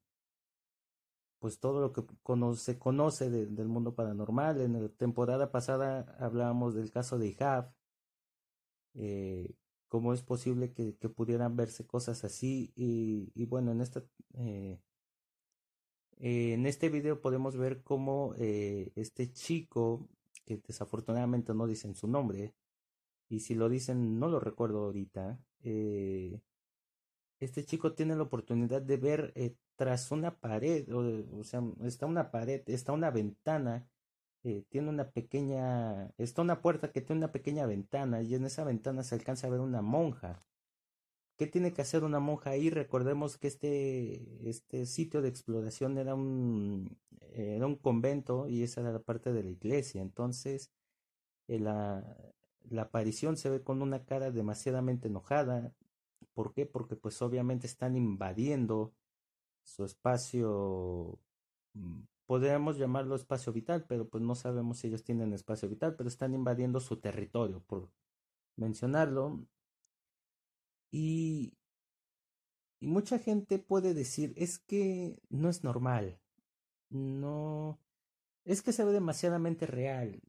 pues 1.38 1.60
todo 1.60 1.80
lo 1.80 1.94
que 1.94 2.02
se 2.56 2.80
conoce 2.80 3.30
de, 3.30 3.46
del 3.46 3.68
mundo 3.68 3.94
paranormal. 3.94 4.60
En 4.60 4.82
la 4.82 4.90
temporada 4.90 5.52
pasada 5.52 6.18
hablábamos 6.20 6.74
del 6.74 6.90
caso 6.90 7.20
de 7.20 7.28
Ihab, 7.28 7.72
eh, 8.96 9.54
cómo 9.90 10.12
es 10.12 10.24
posible 10.24 10.74
que, 10.74 10.94
pudieran 11.08 11.56
verse 11.56 11.86
cosas 11.86 12.24
así 12.24 12.74
y, 12.76 13.32
y 13.36 13.46
bueno, 13.46 13.72
en 13.72 13.82
esta 13.82 14.04
eh, 14.34 14.82
en 16.18 16.66
este 16.66 16.90
video 16.90 17.22
podemos 17.22 17.58
ver 17.58 17.84
cómo 17.84 18.34
eh, 18.40 18.92
este 18.96 19.32
chico, 19.32 20.10
que 20.46 20.58
desafortunadamente 20.58 21.54
no 21.54 21.68
dicen 21.68 21.94
su 21.94 22.08
nombre, 22.08 22.56
y 23.30 23.42
si 23.42 23.54
lo 23.54 23.70
dicen 23.70 24.18
no 24.18 24.30
lo 24.30 24.40
recuerdo 24.40 24.86
ahorita, 24.86 25.40
eh, 25.64 26.40
este 27.40 27.66
chico 27.66 27.94
tiene 27.94 28.16
la 28.16 28.24
oportunidad 28.24 28.82
de 28.82 28.98
ver 28.98 29.34
eh, 29.36 29.56
tras 29.76 30.12
una 30.12 30.40
pared, 30.40 30.90
o, 30.94 31.40
o, 31.40 31.44
sea, 31.44 31.62
está 31.84 32.06
una 32.06 32.32
pared, 32.32 32.64
está 32.68 32.94
una 32.94 33.12
ventana, 33.12 33.88
eh, 34.44 34.64
tiene 34.70 34.90
una 34.90 35.10
pequeña, 35.12 36.12
está 36.18 36.42
una 36.42 36.62
puerta 36.62 36.92
que 36.92 37.02
tiene 37.02 37.20
una 37.20 37.32
pequeña 37.32 37.66
ventana 37.66 38.22
y 38.22 38.36
en 38.36 38.46
esa 38.46 38.64
ventana 38.64 39.04
se 39.04 39.16
alcanza 39.16 39.48
a 39.48 39.50
ver 39.52 39.62
una 39.62 39.82
monja. 39.82 40.46
¿Qué 41.38 41.48
tiene 41.48 41.74
que 41.74 41.82
hacer 41.82 42.04
una 42.04 42.20
monja 42.20 42.52
ahí? 42.52 42.70
Recordemos 42.70 43.38
que 43.38 43.48
este, 43.48 44.50
este 44.50 44.86
sitio 44.86 45.22
de 45.22 45.30
exploración 45.30 45.98
era 45.98 46.14
un, 46.16 46.98
era 47.34 47.66
un 47.66 47.76
convento 47.76 48.48
y 48.48 48.64
esa 48.64 48.82
era 48.82 48.92
la 48.92 49.00
parte 49.00 49.34
de 49.34 49.44
la 49.44 49.50
iglesia. 49.50 50.02
Entonces, 50.02 50.72
la, 51.48 52.04
la 52.70 52.84
aparición 52.84 53.38
se 53.38 53.50
ve 53.50 53.64
con 53.64 53.82
una 53.82 54.06
cara 54.06 54.32
demasiadamente 54.32 55.08
enojada. 55.08 55.74
¿Por 56.34 56.54
qué? 56.54 56.66
Porque 56.66 56.96
pues 56.96 57.22
obviamente 57.22 57.68
están 57.68 57.96
invadiendo 57.96 58.94
su 59.64 59.86
espacio, 59.86 61.20
mm, 61.74 62.02
podríamos 62.26 62.78
llamarlo 62.78 63.16
espacio 63.16 63.54
vital, 63.54 63.86
pero 63.88 64.10
pues 64.10 64.24
no 64.24 64.36
sabemos 64.36 64.80
si 64.80 64.88
ellos 64.88 65.04
tienen 65.04 65.34
espacio 65.34 65.70
vital, 65.70 65.96
pero 65.96 66.10
están 66.10 66.34
invadiendo 66.34 66.80
su 66.80 66.98
territorio, 67.00 67.62
por 67.62 67.90
mencionarlo. 68.58 69.46
Y, 70.92 71.54
y 72.80 72.88
mucha 72.88 73.20
gente 73.20 73.60
puede 73.60 73.94
decir, 73.94 74.34
es 74.38 74.60
que 74.60 75.20
no 75.30 75.50
es 75.50 75.64
normal, 75.64 76.20
no, 76.90 77.80
es 78.46 78.62
que 78.62 78.74
se 78.74 78.86
ve 78.86 78.92
demasiadamente 78.92 79.66
real. 79.66 80.22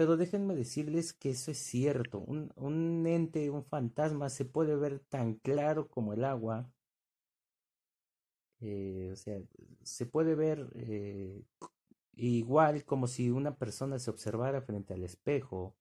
Pero 0.00 0.16
déjenme 0.16 0.54
decirles 0.54 1.12
que 1.12 1.28
eso 1.28 1.50
es 1.50 1.58
cierto. 1.58 2.20
Un, 2.20 2.50
un 2.56 3.06
ente, 3.06 3.50
un 3.50 3.62
fantasma 3.62 4.30
se 4.30 4.46
puede 4.46 4.74
ver 4.74 5.00
tan 5.00 5.34
claro 5.34 5.88
como 5.88 6.14
el 6.14 6.24
agua. 6.24 6.72
Eh, 8.60 9.10
o 9.12 9.16
sea, 9.16 9.38
se 9.82 10.06
puede 10.06 10.34
ver 10.34 10.70
eh, 10.74 11.44
igual 12.14 12.82
como 12.86 13.08
si 13.08 13.30
una 13.30 13.56
persona 13.56 13.98
se 13.98 14.08
observara 14.10 14.62
frente 14.62 14.94
al 14.94 15.04
espejo. 15.04 15.76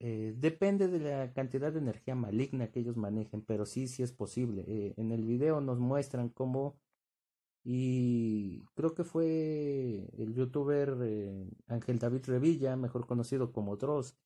Eh, 0.00 0.34
depende 0.36 0.88
de 0.88 0.98
la 1.00 1.32
cantidad 1.32 1.72
de 1.72 1.78
energía 1.78 2.14
maligna 2.14 2.70
que 2.70 2.80
ellos 2.80 2.98
manejen, 2.98 3.40
pero 3.40 3.64
sí, 3.64 3.88
sí 3.88 4.02
es 4.02 4.12
posible. 4.12 4.92
En 4.98 5.12
el 5.12 5.24
video 5.24 5.62
nos 5.62 5.78
muestran 5.78 6.28
cómo 6.28 6.78
y 7.70 8.64
creo 8.74 8.94
que 8.94 9.04
fue 9.04 10.08
el 10.16 10.32
youtuber 10.32 10.96
eh, 11.02 11.50
Ángel 11.66 11.98
David 11.98 12.24
Revilla, 12.24 12.76
mejor 12.76 13.06
conocido 13.06 13.52
como 13.52 13.76
Dross, 13.76 14.16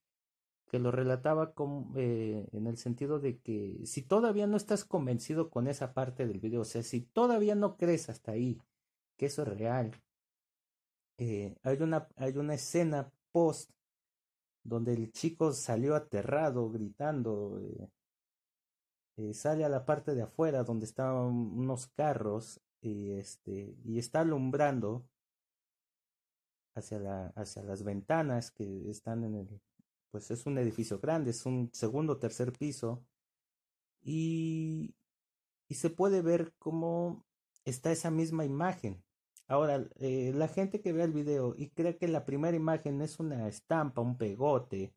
que 0.66 0.78
lo 0.78 0.92
relataba 0.92 1.52
con, 1.52 1.92
eh, 1.96 2.48
en 2.52 2.68
el 2.68 2.78
sentido 2.78 3.18
de 3.18 3.40
que 3.40 3.80
si 3.84 4.02
todavía 4.02 4.46
no 4.46 4.56
estás 4.56 4.84
convencido 4.84 5.50
con 5.50 5.66
esa 5.66 5.92
parte 5.92 6.24
del 6.24 6.38
video, 6.38 6.60
o 6.60 6.64
sea, 6.64 6.84
si 6.84 7.00
todavía 7.00 7.56
no 7.56 7.76
crees 7.76 8.08
hasta 8.08 8.30
ahí 8.30 8.62
que 9.16 9.26
eso 9.26 9.42
es 9.42 9.48
real, 9.48 9.90
eh, 11.18 11.56
hay, 11.64 11.82
una, 11.82 12.06
hay 12.14 12.36
una 12.36 12.54
escena 12.54 13.10
post 13.32 13.72
donde 14.62 14.92
el 14.92 15.10
chico 15.10 15.50
salió 15.52 15.96
aterrado, 15.96 16.70
gritando, 16.70 17.60
sale 19.32 19.64
a 19.64 19.68
la 19.68 19.84
parte 19.84 20.14
de 20.14 20.22
afuera 20.22 20.62
donde 20.62 20.84
estaban 20.84 21.26
unos 21.26 21.88
carros 21.88 22.60
y 22.82 23.12
este 23.12 23.76
y 23.84 23.98
está 23.98 24.20
alumbrando 24.20 25.08
hacia 26.74 26.98
la 26.98 27.26
hacia 27.36 27.62
las 27.62 27.84
ventanas 27.84 28.50
que 28.50 28.90
están 28.90 29.24
en 29.24 29.34
el 29.36 29.60
pues 30.10 30.30
es 30.30 30.46
un 30.46 30.58
edificio 30.58 30.98
grande 30.98 31.30
es 31.30 31.46
un 31.46 31.70
segundo 31.72 32.18
tercer 32.18 32.52
piso 32.52 33.04
y 34.02 34.94
y 35.72 35.74
se 35.74 35.88
puede 35.88 36.20
ver 36.20 36.52
cómo 36.58 37.24
está 37.64 37.92
esa 37.92 38.10
misma 38.10 38.44
imagen. 38.44 39.02
Ahora 39.48 39.88
eh, 40.00 40.32
la 40.34 40.48
gente 40.48 40.82
que 40.82 40.92
ve 40.92 41.04
el 41.04 41.12
video 41.12 41.54
y 41.56 41.70
cree 41.70 41.96
que 41.96 42.08
la 42.08 42.26
primera 42.26 42.54
imagen 42.54 43.00
es 43.00 43.18
una 43.18 43.48
estampa 43.48 44.02
un 44.02 44.18
pegote 44.18 44.94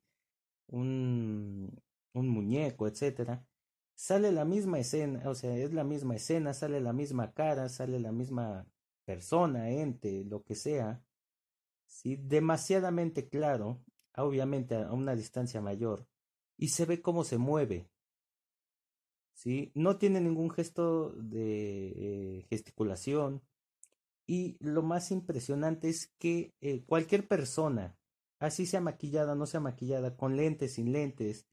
un 0.68 1.82
un 2.14 2.28
muñeco 2.30 2.88
etcétera 2.88 3.46
sale 3.96 4.32
la 4.32 4.46
misma 4.46 4.80
escena, 4.80 5.30
o 5.30 5.36
sea, 5.36 5.56
es 5.58 5.74
la 5.74 5.84
misma 5.84 6.16
escena, 6.16 6.54
sale 6.54 6.82
la 6.82 6.94
misma 6.94 7.34
cara, 7.34 7.70
sale 7.70 8.00
la 8.00 8.12
misma 8.12 8.68
persona, 9.06 9.70
ente, 9.70 10.24
lo 10.26 10.44
que 10.44 10.56
sea, 10.56 11.04
¿sí? 11.88 12.18
demasiadamente 12.18 13.28
claro, 13.30 13.82
obviamente 14.16 14.76
a 14.76 14.92
una 14.92 15.16
distancia 15.16 15.62
mayor, 15.62 16.08
y 16.58 16.70
se 16.70 16.86
ve 16.86 17.02
cómo 17.02 17.24
se 17.24 17.38
mueve. 17.38 17.90
¿sí? 19.36 19.72
No 19.76 19.98
tiene 19.98 20.22
ningún 20.22 20.50
gesto 20.50 21.12
de 21.12 22.40
eh, 22.40 22.46
gesticulación. 22.50 23.44
Y 24.26 24.58
lo 24.60 24.82
más 24.82 25.12
impresionante 25.12 25.90
es 25.90 26.08
que 26.18 26.56
eh, 26.62 26.84
cualquier 26.86 27.28
persona, 27.28 27.96
así 28.40 28.66
sea 28.66 28.82
maquillada, 28.82 29.36
no 29.36 29.46
sea 29.46 29.60
maquillada, 29.60 30.18
con 30.18 30.36
lentes, 30.36 30.74
sin 30.74 30.92
lentes, 30.92 31.46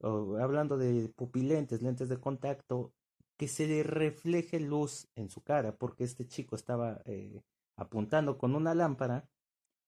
hablando 0.00 0.76
de 0.76 1.08
pupilentes, 1.08 1.82
lentes 1.82 2.08
de 2.08 2.20
contacto, 2.20 2.92
que 3.36 3.48
se 3.48 3.66
le 3.66 3.82
refleje 3.82 4.60
luz 4.60 5.08
en 5.14 5.28
su 5.28 5.42
cara, 5.42 5.76
porque 5.76 6.04
este 6.04 6.26
chico 6.26 6.56
estaba 6.56 7.02
eh, 7.04 7.42
apuntando 7.76 8.38
con 8.38 8.54
una 8.54 8.74
lámpara 8.74 9.28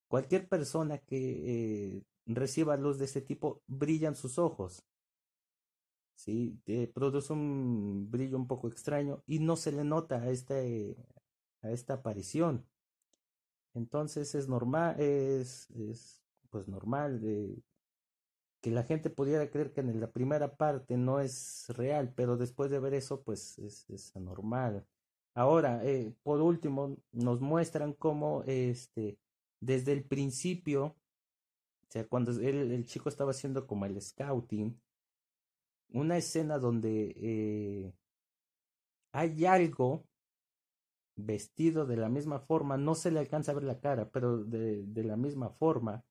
cualquier 0.07 0.47
persona 0.47 0.99
que 0.99 1.97
eh, 1.97 2.03
reciba 2.25 2.77
luz 2.77 2.99
de 2.99 3.05
este 3.05 3.21
tipo 3.21 3.61
brillan 3.67 4.15
sus 4.15 4.37
ojos. 4.37 4.83
¿sí? 6.15 6.59
produce 6.93 7.31
un 7.31 8.11
brillo 8.11 8.35
un 8.37 8.47
poco 8.47 8.67
extraño 8.67 9.23
y 9.25 9.39
no 9.39 9.55
se 9.55 9.71
le 9.71 9.85
nota 9.85 10.21
a, 10.21 10.29
este, 10.29 10.97
a 11.61 11.71
esta 11.71 11.95
aparición. 11.95 12.67
Entonces 13.73 14.35
es 14.35 14.49
normal, 14.49 14.99
es, 14.99 15.69
es 15.71 16.21
pues 16.49 16.67
normal 16.67 17.21
de 17.21 17.63
que 18.61 18.71
la 18.71 18.83
gente 18.83 19.09
pudiera 19.09 19.49
creer 19.49 19.71
que 19.71 19.81
en 19.81 19.99
la 19.99 20.11
primera 20.11 20.55
parte 20.55 20.97
no 20.97 21.19
es 21.19 21.65
real, 21.69 22.13
pero 22.15 22.37
después 22.37 22.69
de 22.71 22.79
ver 22.79 22.93
eso, 22.93 23.21
pues 23.23 23.57
es, 23.59 23.89
es 23.89 24.15
anormal. 24.15 24.85
Ahora, 25.33 25.85
eh, 25.85 26.13
por 26.23 26.41
último, 26.41 26.97
nos 27.11 27.39
muestran 27.39 27.93
cómo 27.93 28.43
este, 28.45 29.17
desde 29.61 29.93
el 29.93 30.03
principio, 30.03 30.85
o 30.85 30.95
sea, 31.87 32.05
cuando 32.07 32.31
el, 32.31 32.85
chico 32.85 33.09
estaba 33.09 33.31
haciendo 33.31 33.65
como 33.67 33.85
el 33.85 34.01
scouting, 34.01 34.79
una 35.91 36.17
escena 36.17 36.59
donde 36.59 37.13
eh, 37.15 37.93
hay 39.13 39.45
algo 39.45 40.05
vestido 41.15 41.85
de 41.85 41.97
la 41.97 42.09
misma 42.09 42.39
forma, 42.39 42.77
no 42.77 42.95
se 42.95 43.11
le 43.11 43.19
alcanza 43.19 43.51
a 43.51 43.55
ver 43.55 43.63
la 43.63 43.79
cara, 43.79 44.09
pero 44.09 44.43
de, 44.43 44.83
de 44.85 45.03
la 45.03 45.17
misma 45.17 45.49
forma, 45.49 46.03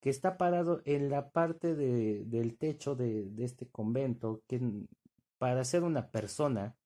que 0.00 0.10
está 0.10 0.36
parado 0.38 0.82
en 0.84 1.10
la 1.10 1.30
parte 1.30 1.74
de, 1.74 2.24
del 2.24 2.56
techo 2.56 2.94
de, 2.94 3.30
de 3.30 3.44
este 3.44 3.68
convento, 3.68 4.42
que 4.46 4.60
para 5.38 5.64
ser 5.64 5.82
una 5.84 6.10
persona, 6.10 6.76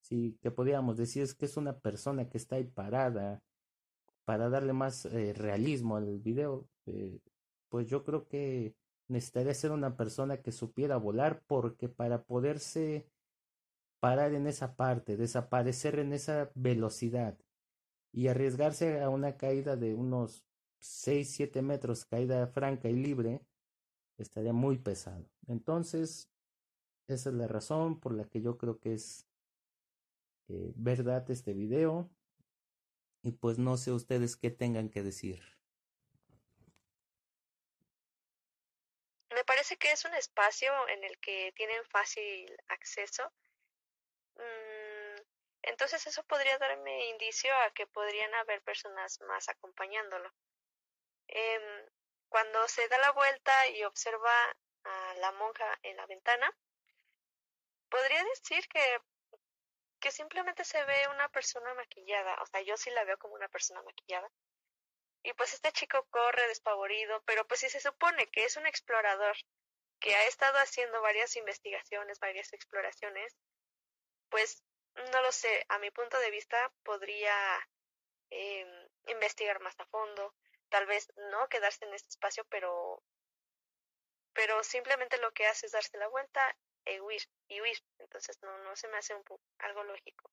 sí, 0.00 0.38
que 0.42 0.50
podríamos 0.50 0.96
decir 0.96 1.22
es 1.22 1.34
que 1.34 1.46
es 1.46 1.56
una 1.56 1.78
persona 1.78 2.28
que 2.28 2.38
está 2.38 2.56
ahí 2.56 2.64
parada, 2.64 3.42
para 4.26 4.48
darle 4.50 4.72
más 4.72 5.06
eh, 5.06 5.32
realismo 5.34 5.96
al 5.96 6.18
video, 6.18 6.68
eh, 6.86 7.20
pues 7.68 7.88
yo 7.88 8.04
creo 8.04 8.26
que 8.26 8.74
necesitaría 9.08 9.54
ser 9.54 9.70
una 9.70 9.96
persona 9.96 10.38
que 10.42 10.50
supiera 10.50 10.96
volar, 10.96 11.42
porque 11.46 11.88
para 11.88 12.24
poderse 12.24 13.06
parar 14.00 14.34
en 14.34 14.48
esa 14.48 14.74
parte, 14.74 15.16
desaparecer 15.16 16.00
en 16.00 16.12
esa 16.12 16.50
velocidad 16.54 17.38
y 18.12 18.26
arriesgarse 18.26 19.00
a 19.00 19.10
una 19.10 19.36
caída 19.36 19.76
de 19.76 19.94
unos 19.94 20.44
6, 20.86 21.34
7 21.34 21.62
metros, 21.62 22.04
caída 22.04 22.46
franca 22.46 22.88
y 22.88 22.94
libre, 22.94 23.40
estaría 24.18 24.52
muy 24.52 24.78
pesado. 24.78 25.28
Entonces, 25.48 26.30
esa 27.08 27.30
es 27.30 27.34
la 27.34 27.46
razón 27.46 28.00
por 28.00 28.14
la 28.14 28.24
que 28.24 28.40
yo 28.40 28.56
creo 28.58 28.78
que 28.78 28.94
es 28.94 29.26
eh, 30.48 30.72
verdad 30.76 31.28
este 31.30 31.52
video. 31.52 32.10
Y 33.22 33.32
pues 33.32 33.58
no 33.58 33.76
sé 33.76 33.92
ustedes 33.92 34.36
qué 34.36 34.50
tengan 34.50 34.88
que 34.88 35.02
decir. 35.02 35.42
Me 39.34 39.44
parece 39.44 39.76
que 39.76 39.90
es 39.92 40.04
un 40.04 40.14
espacio 40.14 40.70
en 40.88 41.04
el 41.04 41.18
que 41.18 41.52
tienen 41.56 41.84
fácil 41.86 42.56
acceso. 42.68 43.24
Mm, 44.36 45.20
entonces 45.62 46.06
eso 46.06 46.22
podría 46.24 46.56
darme 46.58 47.10
indicio 47.10 47.52
a 47.66 47.70
que 47.72 47.86
podrían 47.88 48.32
haber 48.34 48.62
personas 48.62 49.20
más 49.22 49.48
acompañándolo. 49.48 50.32
Eh, 51.28 51.88
cuando 52.28 52.66
se 52.68 52.86
da 52.88 52.98
la 52.98 53.12
vuelta 53.12 53.68
y 53.68 53.84
observa 53.84 54.56
a 54.84 55.14
la 55.16 55.32
monja 55.32 55.78
en 55.82 55.96
la 55.96 56.06
ventana, 56.06 56.54
podría 57.88 58.22
decir 58.24 58.66
que, 58.68 59.00
que 60.00 60.10
simplemente 60.10 60.64
se 60.64 60.82
ve 60.84 61.08
una 61.08 61.28
persona 61.28 61.74
maquillada, 61.74 62.34
o 62.42 62.46
sea, 62.46 62.60
yo 62.62 62.76
sí 62.76 62.90
la 62.90 63.04
veo 63.04 63.18
como 63.18 63.34
una 63.34 63.48
persona 63.48 63.82
maquillada. 63.82 64.28
Y 65.22 65.32
pues 65.32 65.54
este 65.54 65.72
chico 65.72 66.06
corre 66.10 66.46
despavorido, 66.48 67.22
pero 67.24 67.46
pues 67.46 67.60
si 67.60 67.68
se 67.68 67.80
supone 67.80 68.28
que 68.28 68.44
es 68.44 68.56
un 68.56 68.66
explorador 68.66 69.36
que 69.98 70.14
ha 70.14 70.26
estado 70.26 70.58
haciendo 70.58 71.00
varias 71.02 71.34
investigaciones, 71.36 72.20
varias 72.20 72.52
exploraciones, 72.52 73.36
pues 74.28 74.62
no 75.12 75.22
lo 75.22 75.32
sé, 75.32 75.64
a 75.68 75.78
mi 75.78 75.90
punto 75.90 76.18
de 76.18 76.30
vista 76.30 76.72
podría 76.84 77.34
eh, 78.30 78.88
investigar 79.06 79.60
más 79.60 79.78
a 79.80 79.86
fondo, 79.86 80.34
tal 80.68 80.86
vez 80.86 81.12
no 81.16 81.48
quedarse 81.48 81.84
en 81.84 81.94
este 81.94 82.08
espacio, 82.08 82.44
pero 82.50 83.02
pero 84.32 84.62
simplemente 84.62 85.16
lo 85.18 85.32
que 85.32 85.46
hace 85.46 85.66
es 85.66 85.72
darse 85.72 85.96
la 85.96 86.08
vuelta 86.08 86.56
e 86.84 87.00
huir 87.00 87.22
y 87.48 87.60
huir. 87.60 87.78
Entonces 87.98 88.38
no 88.42 88.58
no 88.58 88.76
se 88.76 88.88
me 88.88 88.98
hace 88.98 89.14
un 89.14 89.24
algo 89.58 89.84
lógico. 89.84 90.30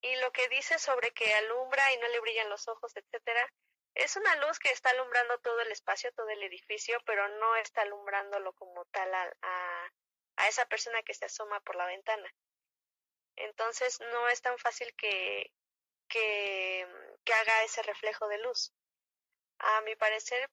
Y 0.00 0.14
lo 0.16 0.30
que 0.32 0.48
dice 0.48 0.78
sobre 0.78 1.10
que 1.12 1.34
alumbra 1.34 1.92
y 1.92 1.98
no 1.98 2.08
le 2.08 2.20
brillan 2.20 2.50
los 2.50 2.68
ojos, 2.68 2.96
etcétera, 2.96 3.52
es 3.94 4.16
una 4.16 4.36
luz 4.36 4.58
que 4.60 4.70
está 4.70 4.90
alumbrando 4.90 5.38
todo 5.40 5.60
el 5.60 5.72
espacio, 5.72 6.12
todo 6.12 6.28
el 6.28 6.42
edificio, 6.42 7.00
pero 7.04 7.26
no 7.28 7.56
está 7.56 7.82
alumbrándolo 7.82 8.52
como 8.52 8.84
tal 8.86 9.12
a, 9.12 9.32
a, 9.42 9.92
a 10.36 10.48
esa 10.48 10.66
persona 10.66 11.02
que 11.02 11.14
se 11.14 11.24
asoma 11.24 11.60
por 11.60 11.74
la 11.74 11.86
ventana. 11.86 12.32
Entonces 13.34 14.00
no 14.12 14.28
es 14.28 14.40
tan 14.40 14.56
fácil 14.58 14.94
que, 14.96 15.52
que, 16.08 16.86
que 17.24 17.32
haga 17.32 17.64
ese 17.64 17.82
reflejo 17.82 18.28
de 18.28 18.38
luz. 18.38 18.72
A 19.58 19.80
mi 19.82 19.96
parecer, 19.96 20.50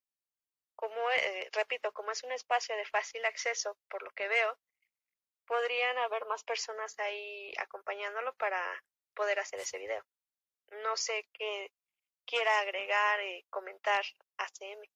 como 0.75 1.09
eh, 1.11 1.49
repito, 1.53 1.91
como 1.93 2.11
es 2.11 2.23
un 2.23 2.31
espacio 2.31 2.75
de 2.75 2.85
fácil 2.85 3.23
acceso, 3.25 3.77
por 3.89 4.03
lo 4.03 4.11
que 4.11 4.27
veo, 4.27 4.57
podrían 5.45 5.97
haber 5.99 6.25
más 6.25 6.43
personas 6.43 6.97
ahí 6.99 7.53
acompañándolo 7.57 8.33
para 8.35 8.83
poder 9.13 9.39
hacer 9.39 9.59
ese 9.59 9.77
video. 9.77 10.03
No 10.83 10.97
sé 10.97 11.27
qué 11.33 11.71
quiera 12.25 12.59
agregar 12.59 13.21
y 13.23 13.43
comentar 13.49 14.03
ACM. 14.37 14.89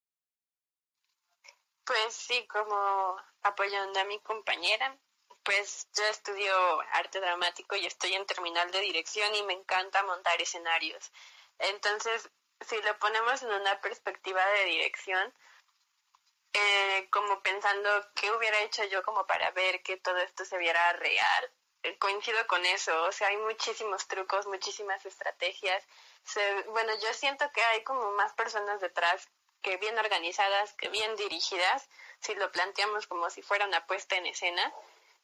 Pues 1.86 2.14
sí, 2.14 2.46
como 2.48 3.18
apoyando 3.42 4.00
a 4.00 4.04
mi 4.04 4.20
compañera, 4.20 4.98
pues 5.44 5.88
yo 5.96 6.04
estudio 6.06 6.82
arte 6.92 7.20
dramático 7.20 7.76
y 7.76 7.86
estoy 7.86 8.14
en 8.14 8.26
terminal 8.26 8.70
de 8.72 8.82
dirección 8.82 9.34
y 9.36 9.44
me 9.44 9.54
encanta 9.54 10.04
montar 10.04 10.40
escenarios. 10.42 11.12
Entonces, 11.58 12.30
si 12.62 12.82
lo 12.82 12.98
ponemos 13.00 13.42
en 13.44 13.52
una 13.52 13.80
perspectiva 13.82 14.46
de 14.46 14.66
dirección, 14.66 15.34
eh, 16.54 17.08
como 17.12 17.42
pensando 17.42 17.90
qué 18.16 18.32
hubiera 18.32 18.60
hecho 18.62 18.84
yo 18.86 19.04
como 19.04 19.26
para 19.28 19.52
ver 19.52 19.84
que 19.84 19.98
todo 19.98 20.18
esto 20.18 20.46
se 20.46 20.58
viera 20.58 20.94
real, 20.94 21.52
eh, 21.84 21.98
coincido 21.98 22.46
con 22.48 22.66
eso, 22.66 23.04
o 23.04 23.12
sea, 23.12 23.28
hay 23.28 23.38
muchísimos 23.38 24.08
trucos, 24.08 24.48
muchísimas 24.48 25.06
estrategias. 25.06 25.84
bueno, 26.68 26.94
yo 27.02 27.14
siento 27.14 27.50
que 27.52 27.64
hay 27.64 27.84
como 27.84 28.12
más 28.12 28.34
personas 28.34 28.82
detrás 28.82 29.30
que 29.62 29.78
bien 29.78 29.98
organizadas, 29.98 30.74
que 30.74 30.90
bien 30.90 31.16
dirigidas, 31.16 31.90
si 32.20 32.36
lo 32.36 32.52
planteamos 32.52 33.08
como 33.08 33.30
si 33.30 33.42
fuera 33.42 33.66
una 33.66 33.86
puesta 33.88 34.16
en 34.16 34.26
escena, 34.26 34.74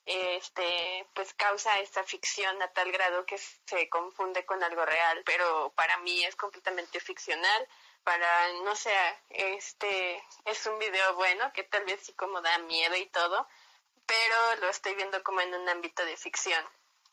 este, 0.05 1.07
pues 1.13 1.33
causa 1.33 1.79
esta 1.79 2.03
ficción 2.03 2.61
a 2.61 2.71
tal 2.73 2.91
grado 2.91 3.25
que 3.25 3.37
se 3.37 3.89
confunde 3.89 4.45
con 4.45 4.63
algo 4.63 4.85
real, 4.85 5.23
pero 5.25 5.73
para 5.75 5.97
mí 5.97 6.23
es 6.23 6.35
completamente 6.35 6.99
ficcional. 6.99 7.67
Para, 8.03 8.53
no 8.63 8.75
sé, 8.75 8.93
este 9.29 10.23
es 10.45 10.65
un 10.67 10.77
video 10.77 11.15
bueno 11.15 11.51
que 11.53 11.63
tal 11.63 11.85
vez 11.85 12.01
sí 12.03 12.13
como 12.13 12.39
da 12.41 12.59
miedo 12.59 12.95
y 12.95 13.07
todo, 13.07 13.47
pero 14.05 14.61
lo 14.61 14.69
estoy 14.69 14.93
viendo 14.93 15.23
como 15.23 15.41
en 15.41 15.53
un 15.55 15.67
ámbito 15.69 16.05
de 16.05 16.15
ficción. 16.15 16.63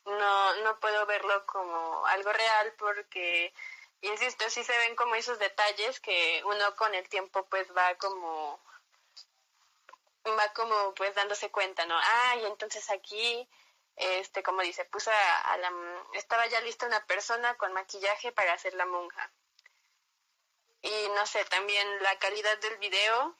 No, 0.05 0.55
no 0.57 0.79
puedo 0.79 1.05
verlo 1.07 1.45
como 1.47 2.05
algo 2.07 2.31
real 2.31 2.73
porque, 2.77 3.53
insisto, 4.01 4.47
sí 4.51 4.63
se 4.63 4.77
ven 4.77 4.95
como 4.95 5.15
esos 5.15 5.39
detalles 5.39 5.99
que 5.99 6.43
uno 6.45 6.75
con 6.75 6.93
el 6.93 7.09
tiempo 7.09 7.43
pues 7.49 7.75
va 7.75 7.95
como 7.95 8.61
va 10.31 10.53
como 10.53 10.93
pues 10.93 11.13
dándose 11.15 11.51
cuenta, 11.51 11.85
¿no? 11.85 11.97
Ah, 11.97 12.35
y 12.37 12.45
entonces 12.45 12.89
aquí, 12.89 13.47
este, 13.95 14.43
como 14.43 14.61
dice, 14.61 14.85
puso 14.85 15.11
a, 15.11 15.71
estaba 16.13 16.47
ya 16.47 16.61
lista 16.61 16.87
una 16.87 17.05
persona 17.05 17.55
con 17.57 17.73
maquillaje 17.73 18.31
para 18.31 18.53
hacer 18.53 18.73
la 18.73 18.85
monja. 18.85 19.31
Y 20.81 21.09
no 21.15 21.25
sé, 21.25 21.43
también 21.45 22.03
la 22.03 22.17
calidad 22.19 22.57
del 22.59 22.77
video 22.77 23.37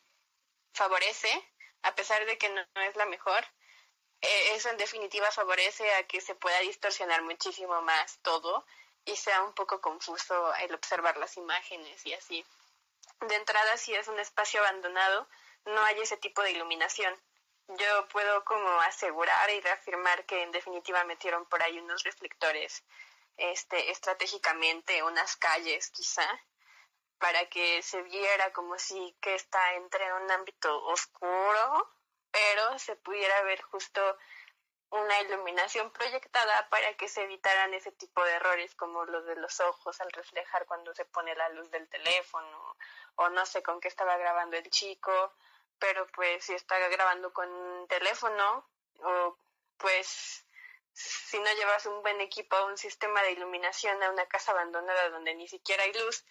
favorece, 0.74 1.30
a 1.84 1.94
pesar 1.96 2.26
de 2.26 2.38
que 2.38 2.50
no, 2.50 2.66
es 2.82 2.96
la 2.96 3.06
mejor, 3.06 3.46
e, 4.22 4.56
eso 4.56 4.70
en 4.70 4.78
definitiva 4.78 5.30
favorece 5.32 5.94
a 5.96 6.08
que 6.08 6.22
se 6.22 6.36
pueda 6.36 6.60
distorsionar 6.60 7.22
muchísimo 7.24 7.82
más 7.82 8.20
todo 8.22 8.66
y 9.06 9.16
sea 9.18 9.42
un 9.44 9.54
poco 9.54 9.82
confuso 9.82 10.54
el 10.56 10.74
observar 10.74 11.18
las 11.18 11.36
imágenes 11.36 12.06
y 12.06 12.14
así. 12.14 12.46
De 13.22 13.36
entrada, 13.36 13.78
si 13.78 13.94
es 13.94 14.08
un 14.08 14.20
espacio 14.20 14.62
abandonado, 14.62 15.28
no 15.66 15.82
hay 15.84 16.02
ese 16.02 16.18
tipo 16.18 16.42
de 16.42 16.52
iluminación. 16.52 17.14
Yo 17.68 18.08
puedo 18.10 18.44
como 18.44 18.70
asegurar 18.82 19.50
y 19.50 19.62
reafirmar 19.62 20.26
que 20.26 20.44
en 20.44 20.52
definitiva 20.52 21.04
metieron 21.06 21.46
por 21.46 21.64
ahí 21.64 21.80
unos 21.80 22.04
reflectores 22.04 22.84
este 23.38 23.90
estratégicamente 23.90 25.02
unas 25.04 25.36
calles 25.38 25.90
quizá 25.90 26.28
para 27.18 27.46
que 27.50 27.82
se 27.82 28.02
viera 28.04 28.52
como 28.52 28.78
si 28.78 29.16
que 29.22 29.34
está 29.36 29.76
entre 29.76 30.14
un 30.14 30.30
ámbito 30.30 30.84
oscuro, 30.88 31.90
pero 32.32 32.78
se 32.80 32.96
pudiera 32.98 33.42
ver 33.44 33.62
justo 33.62 34.02
una 34.90 35.22
iluminación 35.22 35.90
proyectada 35.92 36.68
para 36.70 36.94
que 36.96 37.08
se 37.08 37.24
evitaran 37.24 37.74
ese 37.74 37.92
tipo 37.94 38.24
de 38.26 38.34
errores 38.34 38.76
como 38.76 39.06
los 39.06 39.26
de 39.26 39.38
los 39.38 39.60
ojos 39.62 40.00
al 40.02 40.12
reflejar 40.12 40.66
cuando 40.66 40.94
se 40.94 41.06
pone 41.06 41.34
la 41.36 41.50
luz 41.50 41.72
del 41.72 41.88
teléfono 41.88 42.76
o 43.16 43.30
no 43.30 43.46
sé 43.46 43.64
con 43.64 43.80
qué 43.80 43.88
estaba 43.88 44.18
grabando 44.18 44.58
el 44.58 44.70
chico, 44.70 45.34
pero 45.84 46.08
pues 46.16 46.46
si 46.46 46.54
está 46.54 46.80
grabando 46.88 47.34
con 47.34 47.46
teléfono 47.90 48.66
o 49.04 49.38
pues 49.78 50.46
si 50.94 51.38
no 51.38 51.54
llevas 51.58 51.86
un 51.88 52.02
buen 52.02 52.22
equipo, 52.22 52.56
un 52.68 52.78
sistema 52.78 53.22
de 53.22 53.34
iluminación 53.34 54.02
a 54.02 54.10
una 54.10 54.26
casa 54.28 54.54
abandonada 54.54 55.10
donde 55.10 55.36
ni 55.36 55.46
siquiera 55.50 55.84
hay 55.84 55.92
luz, 55.92 56.24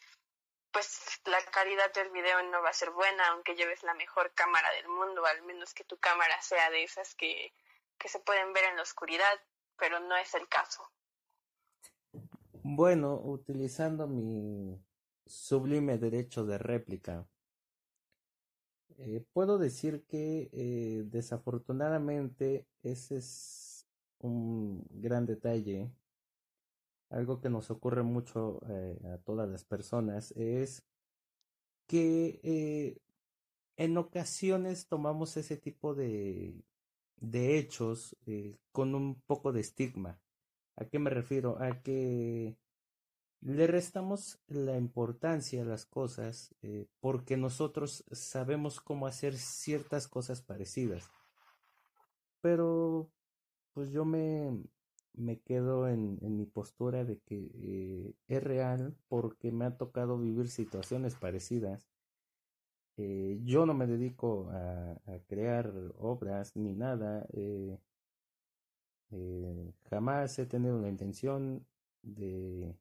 pues 0.72 1.20
la 1.26 1.44
calidad 1.50 1.92
del 1.92 2.08
video 2.12 2.42
no 2.44 2.62
va 2.62 2.70
a 2.70 2.72
ser 2.72 2.92
buena, 2.92 3.28
aunque 3.28 3.54
lleves 3.54 3.82
la 3.82 3.92
mejor 3.92 4.32
cámara 4.32 4.70
del 4.72 4.88
mundo, 4.88 5.26
al 5.26 5.42
menos 5.42 5.74
que 5.74 5.84
tu 5.84 5.98
cámara 5.98 6.40
sea 6.40 6.70
de 6.70 6.84
esas 6.84 7.14
que, 7.14 7.52
que 7.98 8.08
se 8.08 8.20
pueden 8.20 8.54
ver 8.54 8.64
en 8.64 8.76
la 8.76 8.82
oscuridad, 8.82 9.38
pero 9.76 10.00
no 10.00 10.16
es 10.16 10.32
el 10.32 10.48
caso. 10.48 10.90
Bueno, 12.62 13.20
utilizando 13.22 14.06
mi 14.06 14.82
sublime 15.26 15.98
derecho 15.98 16.46
de 16.46 16.56
réplica, 16.56 17.26
eh, 19.04 19.24
puedo 19.32 19.58
decir 19.58 20.04
que 20.06 20.48
eh, 20.52 21.02
desafortunadamente 21.06 22.68
ese 22.82 23.16
es 23.18 23.86
un 24.20 24.86
gran 24.90 25.26
detalle. 25.26 25.90
Algo 27.10 27.40
que 27.40 27.50
nos 27.50 27.70
ocurre 27.70 28.02
mucho 28.04 28.60
eh, 28.68 28.98
a 29.12 29.18
todas 29.18 29.48
las 29.48 29.64
personas 29.64 30.30
es 30.32 30.84
que 31.86 33.00
en 33.76 33.98
ocasiones 33.98 34.86
tomamos 34.86 35.36
ese 35.36 35.56
tipo 35.56 35.94
de, 35.94 36.64
de 37.16 37.58
hechos 37.58 38.16
con 38.70 38.94
un 38.94 39.20
poco 39.26 39.52
de 39.52 39.60
estigma. 39.60 40.20
¿A 40.76 40.86
qué 40.86 40.98
me 40.98 41.10
refiero? 41.10 41.58
A 41.60 41.82
que 41.82 42.56
le 43.42 43.66
restamos 43.66 44.38
la 44.46 44.76
importancia 44.76 45.62
a 45.62 45.64
las 45.64 45.84
cosas 45.84 46.54
eh, 46.62 46.86
porque 47.00 47.36
nosotros 47.36 48.04
sabemos 48.12 48.80
cómo 48.80 49.06
hacer 49.06 49.36
ciertas 49.36 50.06
cosas 50.06 50.42
parecidas. 50.42 51.10
Pero 52.40 53.10
pues 53.72 53.90
yo 53.90 54.04
me, 54.04 54.62
me 55.14 55.40
quedo 55.40 55.88
en, 55.88 56.18
mi 56.20 56.46
postura 56.46 57.04
de 57.04 57.18
que 57.18 57.50
eh, 57.54 58.14
es 58.28 58.42
real 58.42 58.96
porque 59.08 59.50
me 59.50 59.64
ha 59.64 59.76
tocado 59.76 60.18
vivir 60.18 60.48
situaciones 60.48 61.16
parecidas. 61.16 61.88
Eh, 62.96 63.40
yo 63.42 63.66
no 63.66 63.74
me 63.74 63.86
dedico 63.86 64.50
a, 64.52 65.00
crear 65.26 65.72
obras 65.98 66.54
ni 66.54 66.74
nada. 66.74 67.26
jamás 69.90 70.38
he 70.38 70.46
tenido 70.46 70.80
la 70.80 70.88
intención 70.88 71.66
de 72.02 72.76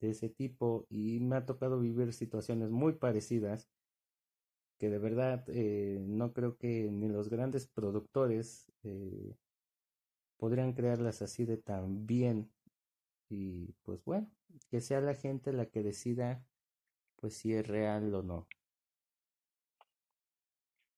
de 0.00 0.10
ese 0.10 0.28
tipo 0.28 0.86
y 0.90 1.20
me 1.20 1.36
ha 1.36 1.46
tocado 1.46 1.80
vivir 1.80 2.12
situaciones 2.12 2.70
muy 2.70 2.94
parecidas 2.94 3.68
que 4.78 4.90
de 4.90 4.98
verdad 4.98 5.44
eh, 5.48 5.98
no 6.00 6.32
creo 6.32 6.56
que 6.58 6.68
ni 6.90 7.08
los 7.08 7.28
grandes 7.28 7.66
productores 7.66 8.70
eh, 8.82 9.36
podrían 10.36 10.74
crearlas 10.74 11.22
así 11.22 11.44
de 11.44 11.56
tan 11.56 12.06
bien. 12.06 12.52
Y 13.28 13.72
pues 13.82 14.04
bueno 14.04 14.30
que 14.70 14.80
sea 14.80 15.00
la 15.00 15.14
gente 15.14 15.52
la 15.52 15.66
que 15.66 15.82
decida 15.82 16.44
pues 17.16 17.36
si 17.36 17.54
es 17.54 17.66
real 17.66 18.14
o 18.14 18.22
no. 18.22 18.46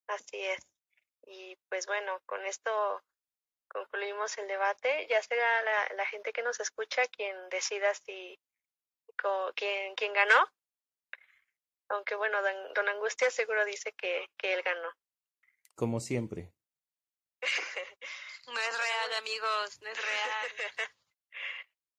Así 0.09 0.37
es. 0.37 0.67
Y 1.27 1.57
pues 1.69 1.87
bueno 1.87 2.21
con 2.27 2.45
esto 2.47 2.71
concluimos 3.69 4.37
el 4.39 4.49
debate. 4.49 5.07
Ya 5.09 5.23
será 5.23 5.63
la, 5.63 5.97
la 5.97 6.07
gente 6.07 6.33
que 6.33 6.43
nos 6.43 6.59
escucha 6.61 7.03
quien 7.17 7.37
decida 7.51 7.95
si 7.95 8.39
¿quién, 9.55 9.95
quién 9.95 10.13
ganó? 10.13 10.53
Aunque 11.91 12.15
bueno, 12.15 12.39
don, 12.75 12.89
Angustia 12.89 13.31
seguro 13.31 13.65
dice 13.65 13.93
que, 13.93 14.29
que 14.37 14.55
él 14.55 14.63
ganó. 14.63 14.89
Como 15.75 16.01
siempre. 16.01 16.53
no 18.47 18.59
es 18.61 18.79
real, 18.79 19.15
amigos, 19.19 19.79
no 19.83 19.89
es 19.89 19.99
real. 19.99 20.49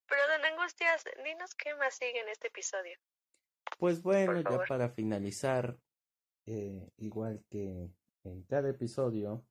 Pero 0.07 0.28
don 0.28 0.45
Angustias, 0.45 1.03
dinos 1.24 1.55
qué 1.55 1.76
más 1.76 1.95
sigue 1.95 2.20
en 2.20 2.30
este 2.30 2.47
episodio. 2.47 2.97
Pues 3.78 4.01
bueno, 4.01 4.41
ya 4.41 4.65
para 4.67 4.89
finalizar, 4.89 5.78
eh, 6.45 6.89
igual 6.97 7.43
que 7.49 7.91
en 8.24 8.43
cada 8.43 8.70
episodio, 8.70 9.45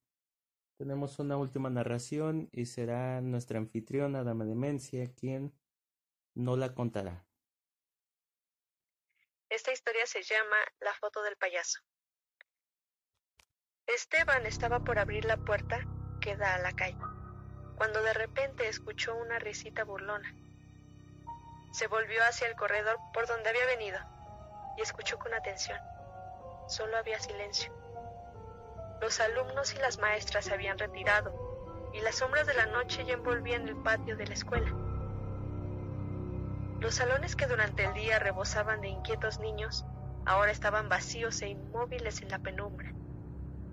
tenemos 0.77 1.19
una 1.19 1.37
última 1.37 1.71
narración 1.71 2.49
y 2.53 2.67
será 2.67 3.21
nuestra 3.21 3.59
anfitriona, 3.59 4.25
Dama 4.25 4.45
Demencia, 4.45 5.13
quien 5.15 5.53
no 6.35 6.57
la 6.57 6.75
contará. 6.75 7.28
Esta 9.51 9.73
historia 9.73 10.05
se 10.05 10.23
llama 10.23 10.57
La 10.81 10.93
foto 10.93 11.23
del 11.23 11.37
payaso. 11.37 11.81
Esteban 13.87 14.45
estaba 14.45 14.81
por 14.81 14.99
abrir 14.99 15.25
la 15.25 15.39
puerta 15.39 15.81
que 16.21 16.37
da 16.37 16.55
a 16.55 16.59
la 16.59 16.73
calle, 16.73 16.99
cuando 17.77 18.03
de 18.03 18.13
repente 18.13 18.69
escuchó 18.69 19.15
una 19.15 19.39
risita 19.39 19.85
burlona. 19.85 20.35
Se 21.73 21.87
volvió 21.87 22.23
hacia 22.25 22.47
el 22.47 22.57
corredor 22.57 22.99
por 23.15 23.27
donde 23.27 23.49
había 23.49 23.65
venido 23.65 23.99
y 24.77 24.83
escuchó 24.83 25.19
con 25.19 25.33
atención. 25.33 25.81
Solo 26.69 26.99
había 26.99 27.19
silencio. 27.19 27.73
Los 29.01 29.19
alumnos 29.19 29.73
y 29.73 29.79
las 29.79 29.99
maestras 29.99 30.45
se 30.45 30.53
habían 30.53 30.77
retirado 30.77 31.91
y 31.95 32.03
las 32.03 32.17
sombras 32.17 32.47
de 32.47 32.53
la 32.53 32.67
noche 32.67 33.07
ya 33.07 33.15
envolvían 33.15 33.67
el 33.67 33.83
patio 33.83 34.15
de 34.15 34.27
la 34.27 34.35
escuela. 34.35 34.88
Los 36.81 36.95
salones 36.95 37.35
que 37.35 37.47
durante 37.47 37.85
el 37.85 37.93
día 37.95 38.19
rebosaban 38.19 38.81
de 38.81 38.89
inquietos 38.89 39.41
niños 39.41 39.85
ahora 40.27 40.53
estaban 40.53 40.89
vacíos 40.89 41.43
e 41.43 41.49
inmóviles 41.49 42.23
en 42.23 42.29
la 42.29 42.39
penumbra, 42.39 42.93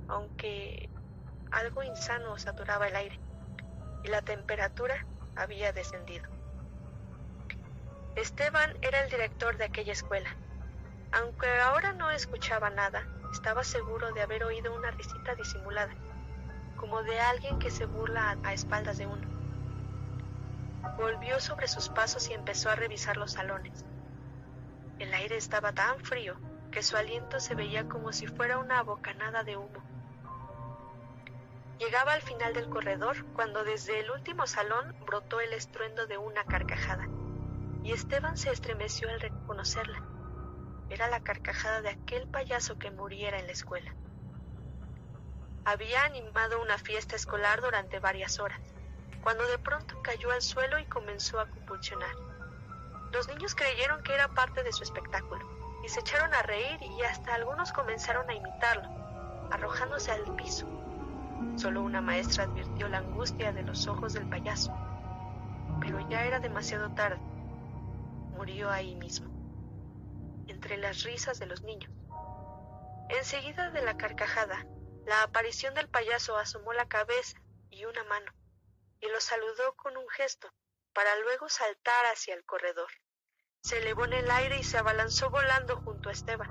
aunque 0.08 0.90
algo 1.52 1.84
insano 1.84 2.38
saturaba 2.38 2.88
el 2.88 2.96
aire 2.96 3.20
y 4.04 4.08
la 4.08 4.22
temperatura 4.22 4.96
había 5.36 5.72
descendido. 5.72 6.28
Esteban 8.16 8.72
era 8.82 9.04
el 9.04 9.10
director 9.10 9.58
de 9.58 9.66
aquella 9.66 9.92
escuela. 9.92 10.30
Aunque 11.12 11.48
ahora 11.60 11.94
no 11.94 12.12
escuchaba 12.12 12.70
nada, 12.70 13.06
estaba 13.32 13.64
seguro 13.64 14.14
de 14.14 14.22
haber 14.22 14.44
oído 14.44 14.74
una 14.74 14.90
risita 14.92 15.36
disimulada, 15.36 15.94
como 16.78 17.04
de 17.04 17.20
alguien 17.20 17.60
que 17.60 17.70
se 17.70 17.86
burla 17.86 18.38
a, 18.44 18.54
espaldas 18.54 18.98
de 18.98 19.08
uno. 19.08 19.35
Volvió 20.98 21.40
sobre 21.42 21.68
sus 21.68 21.90
pasos 21.90 22.30
y 22.30 22.34
empezó 22.34 22.70
a 22.70 22.76
revisar 22.76 23.18
los 23.18 23.34
salones. 23.34 23.86
El 24.98 25.14
aire 25.14 25.36
estaba 25.36 25.74
tan 25.74 26.00
frío 26.00 26.40
que 26.72 26.82
su 26.82 26.96
aliento 26.96 27.40
se 27.40 27.54
veía 27.56 27.88
como 27.90 28.14
si 28.14 28.28
fuera 28.28 28.58
una 28.58 28.82
bocanada 28.82 29.44
de 29.44 29.58
humo. 29.58 29.84
Llegaba 31.80 32.14
al 32.14 32.22
final 32.22 32.54
del 32.54 32.70
corredor 32.70 33.26
cuando 33.34 33.66
desde 33.66 34.00
el 34.00 34.10
último 34.12 34.48
salón 34.48 34.96
brotó 35.06 35.42
el 35.42 35.52
estruendo 35.52 36.08
de 36.08 36.18
una 36.18 36.46
carcajada, 36.46 37.08
y 37.84 37.92
Esteban 37.92 38.38
se 38.38 38.52
estremeció 38.52 39.10
al 39.10 39.20
reconocerla. 39.20 40.02
Era 40.90 41.10
la 41.10 41.22
carcajada 41.22 41.82
de 41.82 41.90
aquel 41.90 42.28
payaso 42.28 42.78
que 42.78 42.92
muriera 42.92 43.40
en 43.40 43.48
la 43.48 43.52
escuela. 43.52 43.94
Había 45.66 46.04
animado 46.04 46.62
una 46.62 46.78
fiesta 46.78 47.16
escolar 47.16 47.60
durante 47.60 48.00
varias 48.00 48.40
horas 48.40 48.75
cuando 49.26 49.48
de 49.48 49.58
pronto 49.58 50.00
cayó 50.04 50.30
al 50.30 50.44
suelo 50.44 50.78
y 50.78 50.86
comenzó 50.86 51.40
a 51.40 51.50
convulsionar. 51.50 52.16
Los 53.12 53.28
niños 53.28 53.56
creyeron 53.56 54.04
que 54.04 54.14
era 54.14 54.28
parte 54.28 54.62
de 54.62 54.72
su 54.72 54.84
espectáculo 54.84 55.44
y 55.84 55.90
se 55.90 56.02
echaron 56.02 56.32
a 56.36 56.44
reír 56.44 56.78
y 56.84 57.02
hasta 57.02 57.34
algunos 57.34 57.72
comenzaron 57.72 58.30
a 58.30 58.36
imitarlo, 58.36 58.88
arrojándose 59.50 60.12
al 60.12 60.36
piso. 60.36 60.68
Solo 61.56 61.82
una 61.82 62.02
maestra 62.02 62.44
advirtió 62.44 62.88
la 62.88 63.00
angustia 63.00 63.52
de 63.52 63.64
los 63.64 63.88
ojos 63.88 64.14
del 64.14 64.30
payaso, 64.30 64.72
pero 65.82 66.08
ya 66.08 66.24
era 66.26 66.40
demasiado 66.40 66.92
tarde. 66.92 67.20
Murió 68.38 68.70
ahí 68.70 68.94
mismo, 68.94 69.28
entre 70.46 70.78
las 70.78 71.02
risas 71.02 71.40
de 71.40 71.48
los 71.48 71.64
niños. 71.64 71.92
Enseguida 73.10 73.72
de 73.72 73.82
la 73.82 73.98
carcajada, 73.98 74.68
la 75.08 75.24
aparición 75.24 75.74
del 75.74 75.88
payaso 75.88 76.38
asomó 76.38 76.74
la 76.74 76.86
cabeza 76.86 77.42
y 77.72 77.86
una 77.86 78.04
mano 78.04 78.32
y 79.06 79.12
lo 79.12 79.22
saludó 79.22 79.76
con 79.76 79.98
un 79.98 80.08
gesto, 80.10 80.52
para 80.94 81.16
luego 81.18 81.48
saltar 81.50 82.06
hacia 82.08 82.34
el 82.34 82.44
corredor. 82.46 82.90
Se 83.62 83.78
elevó 83.78 84.06
en 84.06 84.14
el 84.14 84.32
aire 84.32 84.58
y 84.58 84.64
se 84.64 84.78
abalanzó 84.78 85.30
volando 85.30 85.78
junto 85.78 86.10
a 86.10 86.12
Esteban, 86.12 86.50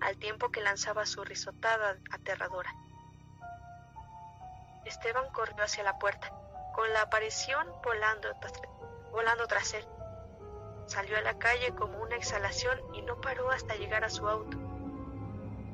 al 0.00 0.16
tiempo 0.18 0.50
que 0.50 0.62
lanzaba 0.62 1.06
su 1.06 1.24
risotada 1.24 1.98
aterradora. 2.10 2.72
Esteban 4.84 5.30
corrió 5.32 5.62
hacia 5.62 5.84
la 5.84 5.98
puerta, 5.98 6.30
con 6.74 6.90
la 6.92 7.02
aparición 7.02 7.66
volando, 7.82 8.28
volando 9.10 9.46
tras 9.46 9.74
él. 9.74 9.86
Salió 10.86 11.18
a 11.18 11.22
la 11.22 11.38
calle 11.38 11.74
como 11.74 11.98
una 12.00 12.16
exhalación 12.16 12.80
y 12.94 13.02
no 13.02 13.20
paró 13.20 13.50
hasta 13.50 13.76
llegar 13.76 14.04
a 14.04 14.10
su 14.10 14.26
auto, 14.26 14.56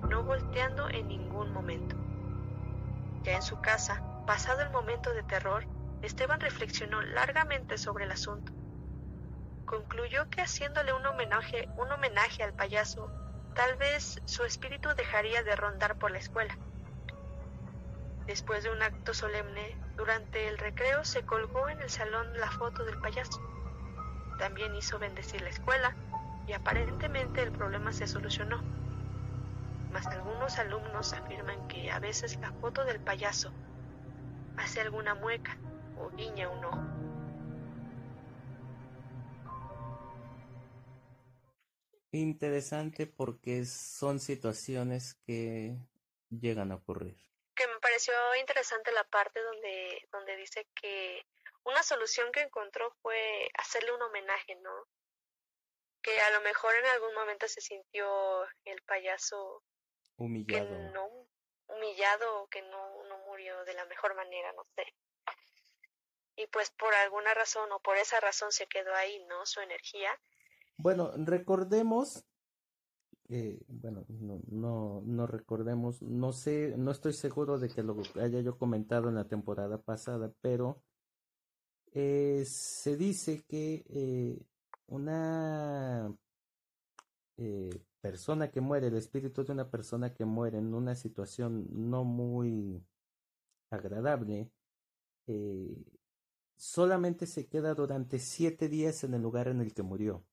no 0.08 0.22
volteando 0.24 0.88
en 0.88 1.08
ningún 1.08 1.52
momento. 1.52 1.96
Ya 3.22 3.36
en 3.36 3.42
su 3.42 3.60
casa, 3.60 4.02
pasado 4.26 4.60
el 4.62 4.70
momento 4.70 5.14
de 5.14 5.22
terror, 5.22 5.64
Esteban 6.02 6.40
reflexionó 6.40 7.00
largamente 7.00 7.78
sobre 7.78 8.04
el 8.04 8.10
asunto. 8.10 8.52
Concluyó 9.64 10.28
que 10.28 10.42
haciéndole 10.42 10.92
un 10.92 11.06
homenaje, 11.06 11.68
un 11.76 11.90
homenaje 11.90 12.42
al 12.42 12.52
payaso, 12.52 13.10
tal 13.54 13.76
vez 13.76 14.20
su 14.24 14.44
espíritu 14.44 14.88
dejaría 14.96 15.42
de 15.44 15.54
rondar 15.56 15.96
por 15.96 16.10
la 16.10 16.18
escuela. 16.18 16.58
Después 18.26 18.64
de 18.64 18.70
un 18.70 18.82
acto 18.82 19.14
solemne, 19.14 19.78
durante 19.96 20.48
el 20.48 20.58
recreo 20.58 21.04
se 21.04 21.24
colgó 21.24 21.68
en 21.68 21.80
el 21.80 21.88
salón 21.88 22.38
la 22.38 22.50
foto 22.50 22.84
del 22.84 22.98
payaso. 22.98 23.40
También 24.38 24.74
hizo 24.74 24.98
bendecir 24.98 25.40
la 25.40 25.50
escuela 25.50 25.94
y 26.48 26.52
aparentemente 26.52 27.42
el 27.42 27.52
problema 27.52 27.92
se 27.92 28.08
solucionó. 28.08 28.60
Mas 29.92 30.06
algunos 30.08 30.58
alumnos 30.58 31.12
afirman 31.12 31.68
que 31.68 31.92
a 31.92 32.00
veces 32.00 32.36
la 32.40 32.50
foto 32.52 32.84
del 32.84 33.00
payaso 33.00 33.52
hace 34.58 34.80
alguna 34.80 35.14
mueca 35.14 35.58
o 35.98 36.10
guiña 36.10 36.48
un 36.48 36.64
ojo. 36.64 37.06
Interesante 42.12 43.06
porque 43.06 43.64
son 43.66 44.20
situaciones 44.20 45.14
que 45.26 45.76
llegan 46.30 46.72
a 46.72 46.76
ocurrir. 46.76 47.16
Que 47.54 47.66
me 47.66 47.78
pareció 47.80 48.14
interesante 48.40 48.92
la 48.92 49.04
parte 49.04 49.40
donde, 49.42 50.08
donde 50.12 50.36
dice 50.36 50.66
que 50.74 51.22
una 51.64 51.82
solución 51.82 52.30
que 52.32 52.40
encontró 52.40 52.90
fue 53.02 53.50
hacerle 53.58 53.92
un 53.92 54.02
homenaje, 54.02 54.54
¿no? 54.56 54.72
Que 56.00 56.18
a 56.20 56.30
lo 56.30 56.40
mejor 56.42 56.74
en 56.76 56.86
algún 56.86 57.14
momento 57.14 57.48
se 57.48 57.60
sintió 57.60 58.44
el 58.64 58.80
payaso 58.82 59.62
humillado. 60.16 60.68
Que 60.68 60.92
no, 60.92 61.08
humillado, 61.68 62.46
que 62.48 62.62
no, 62.62 63.04
no 63.04 63.15
de 63.36 63.74
la 63.74 63.84
mejor 63.86 64.14
manera, 64.16 64.52
no 64.52 64.64
sé. 64.74 64.84
Y 66.36 66.46
pues 66.48 66.70
por 66.70 66.92
alguna 66.94 67.32
razón 67.34 67.70
o 67.72 67.80
por 67.80 67.96
esa 67.96 68.20
razón 68.20 68.52
se 68.52 68.66
quedó 68.66 68.94
ahí, 68.94 69.24
¿no? 69.28 69.46
Su 69.46 69.60
energía. 69.60 70.10
Bueno, 70.76 71.12
recordemos, 71.16 72.24
bueno, 73.28 74.04
no, 74.08 74.40
no, 74.48 75.02
no 75.04 75.26
recordemos, 75.26 76.02
no 76.02 76.32
sé, 76.32 76.74
no 76.76 76.90
estoy 76.90 77.14
seguro 77.14 77.58
de 77.58 77.68
que 77.68 77.82
lo 77.82 77.96
haya 78.20 78.40
yo 78.40 78.58
comentado 78.58 79.08
en 79.08 79.14
la 79.14 79.26
temporada 79.26 79.78
pasada, 79.78 80.32
pero 80.42 80.82
eh, 81.92 82.44
se 82.44 82.96
dice 82.96 83.42
que 83.48 83.84
eh, 83.88 84.38
una 84.88 86.14
eh, 87.38 87.70
persona 88.00 88.50
que 88.50 88.60
muere, 88.60 88.88
el 88.88 88.96
espíritu 88.96 89.44
de 89.44 89.52
una 89.52 89.70
persona 89.70 90.12
que 90.12 90.24
muere 90.24 90.58
en 90.58 90.74
una 90.74 90.94
situación 90.94 91.66
no 91.70 92.04
muy 92.04 92.84
agradable, 93.70 94.50
solamente 96.56 97.26
se 97.26 97.46
queda 97.48 97.74
durante 97.74 98.18
siete 98.18 98.68
días 98.68 99.04
en 99.04 99.14
el 99.14 99.22
lugar 99.22 99.48
en 99.48 99.60
el 99.60 99.74
que 99.74 99.82
murió. 99.82 100.24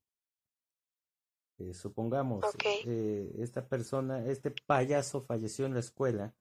supongamos, 1.73 2.45
esta 2.85 3.67
persona, 3.67 4.25
este 4.25 4.51
payaso 4.65 5.21
falleció 5.21 5.65
en 5.65 5.73
la 5.73 5.79
escuela, 5.79 6.35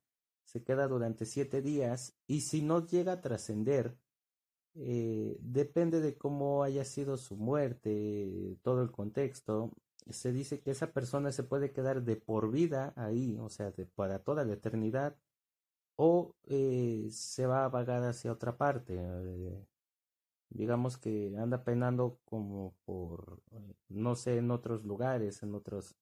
se 0.45 0.63
queda 0.63 0.87
durante 0.87 1.25
siete 1.25 1.63
días 1.63 2.15
y 2.27 2.43
si 2.43 2.63
no 2.63 2.87
llega 2.87 3.13
a 3.13 3.21
trascender, 3.21 3.97
eh, 4.75 5.37
depende 5.41 6.01
de 6.01 6.17
cómo 6.17 6.63
haya 6.63 6.85
sido 6.85 7.17
su 7.17 7.37
muerte, 7.37 8.57
todo 8.63 8.83
el 8.83 8.91
contexto. 8.91 9.73
Se 10.11 10.33
dice 10.33 10.61
que 10.61 10.71
esa 10.71 10.93
persona 10.93 11.31
se 11.33 11.43
puede 11.43 11.73
quedar 11.73 12.03
de 12.03 12.17
por 12.17 12.51
vida 12.51 12.93
ahí, 12.97 13.37
o 13.39 13.49
sea, 13.49 13.71
de, 13.71 13.87
para 13.87 14.19
toda 14.21 14.45
la 14.45 14.55
eternidad, 14.55 15.17
o 15.97 16.35
eh, 16.45 17.09
se 17.11 17.47
va 17.47 17.65
a 17.65 17.69
vagar 17.69 18.03
hacia 18.05 18.33
otra 18.33 18.57
parte. 18.57 18.97
Eh, 18.99 19.67
digamos 20.51 20.99
que 20.99 21.35
anda 21.39 21.65
penando 21.65 22.21
como 22.25 22.75
por, 22.85 23.43
no 23.89 24.15
sé, 24.17 24.39
en 24.39 24.51
otros 24.51 24.85
lugares, 24.85 25.43
en 25.43 25.55
otros 25.55 25.97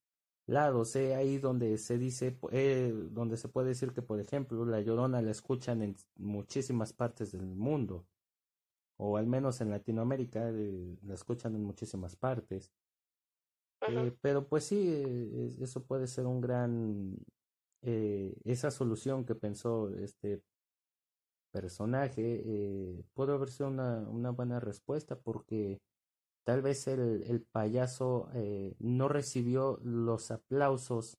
lados, 0.46 0.96
ahí 0.96 1.38
donde 1.38 1.78
se 1.78 1.98
dice, 1.98 2.36
donde 3.12 3.36
se 3.36 3.48
puede 3.48 3.68
decir 3.68 3.92
que, 3.92 4.02
por 4.02 4.20
ejemplo, 4.20 4.64
la 4.64 4.80
llorona 4.80 5.22
la 5.22 5.30
escuchan 5.30 5.82
en 5.82 5.96
muchísimas 6.16 6.92
partes 6.92 7.32
del 7.32 7.46
mundo 7.46 8.06
o 9.02 9.16
al 9.16 9.26
menos 9.26 9.60
en 9.62 9.70
Latinoamérica 9.70 10.50
eh, 10.50 10.98
la 11.02 11.14
escuchan 11.14 11.54
en 11.54 11.64
muchísimas 11.64 12.16
partes. 12.16 12.70
Eh, 13.88 14.14
pero 14.20 14.46
pues 14.46 14.64
sí, 14.64 14.88
eh, 14.88 15.56
eso 15.58 15.82
puede 15.84 16.06
ser 16.06 16.26
un 16.26 16.42
gran, 16.42 17.16
esa 17.82 18.70
solución 18.70 19.24
que 19.24 19.34
pensó 19.34 19.90
este 19.96 20.42
personaje, 21.50 23.04
puede 23.14 23.32
haber 23.32 23.50
sido 23.50 23.68
una, 23.68 24.08
una 24.08 24.30
buena 24.30 24.60
respuesta 24.60 25.18
porque 25.18 25.80
tal 26.44 26.62
vez 26.62 26.86
el, 26.86 27.24
el 27.26 27.42
payaso 27.42 28.28
no 28.78 29.08
recibió 29.08 29.80
los 29.82 30.30
aplausos, 30.30 31.18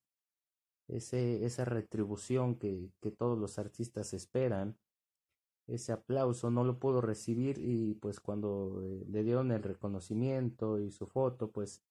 ese, 0.87 1.45
esa 1.45 1.65
retribución 1.65 2.55
que, 2.55 2.91
que 3.01 3.11
todos 3.11 3.37
los 3.37 3.57
artistas 3.59 4.13
esperan. 4.13 4.77
Ese 5.67 5.93
aplauso, 5.93 6.49
no 6.51 6.63
lo 6.63 6.79
pudo 6.79 7.01
recibir 7.01 7.57
y 7.59 7.93
pues 7.95 8.19
cuando 8.19 8.81
eh, 8.83 9.05
le 9.07 9.23
dieron 9.23 9.51
el 9.51 9.63
reconocimiento 9.63 10.79
y 10.79 10.91
su 10.91 11.07
foto, 11.07 11.51
pues 11.51 11.81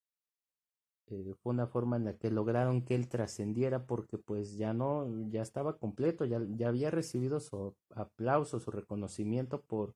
eh, 1.10 1.34
fue 1.42 1.52
una 1.52 1.66
forma 1.66 1.96
en 1.96 2.04
la 2.04 2.16
que 2.16 2.30
lograron 2.30 2.84
que 2.84 2.94
él 2.94 3.08
trascendiera 3.08 3.86
porque 3.86 4.18
pues 4.18 4.56
ya 4.56 4.72
no, 4.72 5.06
ya 5.28 5.42
estaba 5.42 5.78
completo, 5.78 6.24
ya, 6.24 6.40
ya 6.56 6.68
había 6.68 6.90
recibido 6.90 7.40
su 7.40 7.76
aplauso, 7.94 8.60
su 8.60 8.70
reconocimiento 8.70 9.62
por 9.62 9.94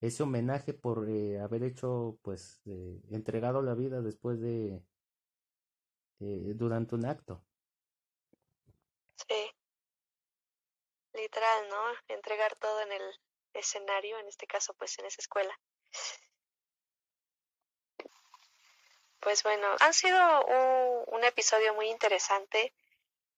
ese 0.00 0.22
homenaje 0.22 0.74
por 0.74 1.08
eh, 1.08 1.40
haber 1.40 1.62
hecho 1.62 2.18
pues 2.22 2.60
entregado 3.10 3.62
la 3.62 3.74
vida 3.74 4.02
después 4.02 4.40
de 4.40 4.82
durante 6.18 6.94
un 6.94 7.06
acto. 7.06 7.42
Sí 9.16 9.56
literal, 11.16 11.68
¿no? 11.68 11.82
Entregar 12.08 12.56
todo 12.56 12.80
en 12.82 12.92
el 12.92 13.02
escenario, 13.54 14.18
en 14.18 14.28
este 14.28 14.46
caso, 14.46 14.74
pues 14.74 14.98
en 14.98 15.06
esa 15.06 15.20
escuela. 15.20 15.58
Pues 19.26 19.42
bueno, 19.42 19.66
ha 19.80 19.92
sido 19.92 20.16
un, 21.08 21.24
episodio 21.24 21.74
muy 21.74 21.90
interesante 21.90 22.72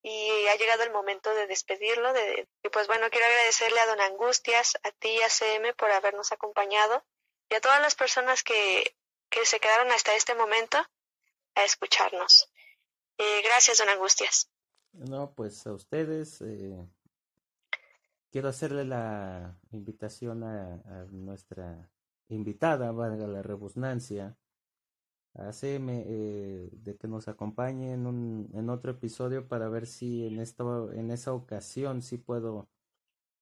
y 0.02 0.46
ha 0.48 0.56
llegado 0.56 0.82
el 0.82 0.92
momento 0.92 1.32
de 1.32 1.46
despedirlo. 1.46 2.12
De, 2.12 2.46
y 2.62 2.68
pues 2.68 2.86
bueno, 2.88 3.06
quiero 3.08 3.24
agradecerle 3.24 3.80
a 3.80 3.86
Don 3.86 4.00
Angustias, 4.02 4.76
a 4.82 4.90
ti 4.90 5.08
y 5.08 5.22
a 5.22 5.30
CM 5.30 5.72
por 5.72 5.90
habernos 5.90 6.30
acompañado 6.30 7.02
y 7.48 7.54
a 7.54 7.62
todas 7.62 7.80
las 7.80 7.94
personas 7.94 8.42
que, 8.42 8.94
que 9.30 9.46
se 9.46 9.60
quedaron 9.60 9.90
hasta 9.90 10.14
este 10.14 10.34
momento 10.34 10.76
a 11.54 11.64
escucharnos. 11.64 12.52
Eh, 13.16 13.40
gracias, 13.44 13.78
Don 13.78 13.88
Angustias. 13.88 14.50
No, 14.92 15.32
pues 15.32 15.66
a 15.66 15.72
ustedes, 15.72 16.42
eh, 16.42 16.86
quiero 18.30 18.50
hacerle 18.50 18.84
la 18.84 19.58
invitación 19.72 20.44
a, 20.44 21.06
nuestra 21.12 21.88
invitada, 22.28 22.92
valga 22.92 23.26
la 23.26 23.40
rebusnancia, 23.40 24.36
a 25.38 25.52
CM, 25.52 26.04
eh, 26.06 26.68
de 26.72 26.96
que 26.96 27.08
nos 27.08 27.28
acompañe 27.28 27.92
en, 27.92 28.06
un, 28.06 28.50
en 28.54 28.70
otro 28.70 28.92
episodio 28.92 29.48
para 29.48 29.68
ver 29.68 29.86
si 29.86 30.26
en, 30.26 30.40
esto, 30.40 30.92
en 30.92 31.10
esa 31.10 31.32
ocasión 31.32 32.02
sí 32.02 32.18
puedo 32.18 32.68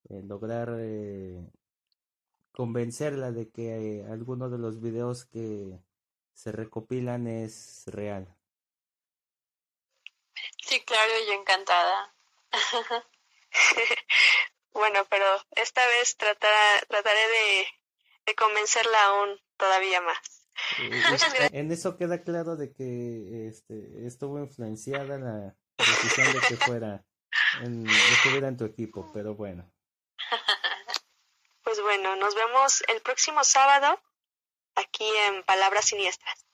eh, 0.09 0.23
lograr 0.23 0.77
eh, 0.79 1.51
convencerla 2.53 3.33
de 3.33 3.51
que 3.51 4.05
alguno 4.11 4.49
de 4.51 4.59
los 4.59 4.81
videos 4.81 5.25
que 5.25 5.81
se 6.33 6.53
recopilan 6.53 7.27
es 7.27 7.85
real. 7.87 8.35
Sí, 10.65 10.81
claro, 10.85 11.13
yo 11.27 11.33
encantada. 11.33 12.15
Bueno, 14.77 15.07
pero 15.09 15.25
esta 15.53 15.87
vez 15.87 16.19
trataré 16.19 17.29
de, 18.27 18.35
convencerla 18.37 19.07
aún 19.07 19.41
todavía 19.57 20.03
más. 20.03 20.36
Muchas 20.79 21.35
gracias. 21.35 21.51
En 21.53 21.71
eso 21.73 21.97
queda 21.97 22.23
claro 22.23 22.57
de 22.57 22.73
que 22.73 23.49
este, 23.49 24.07
estuvo 24.07 24.39
influenciada 24.39 25.19
la 25.19 25.57
decisión 25.79 26.33
de 26.33 26.41
que 26.49 26.57
fuera, 26.57 27.05
en, 27.63 27.87
estuviera 27.89 28.49
en 28.49 28.57
tu 28.57 28.65
equipo, 28.65 29.11
pero 29.13 29.35
bueno. 29.35 29.71
Pues 31.63 31.83
bueno, 31.83 32.15
nos 32.15 32.37
vemos 32.37 32.85
el 32.87 33.03
próximo 33.03 33.43
sábado 33.43 34.01
aquí 34.77 35.05
en 35.27 35.43
Palabras 35.43 35.87
Siniestras. 35.87 36.46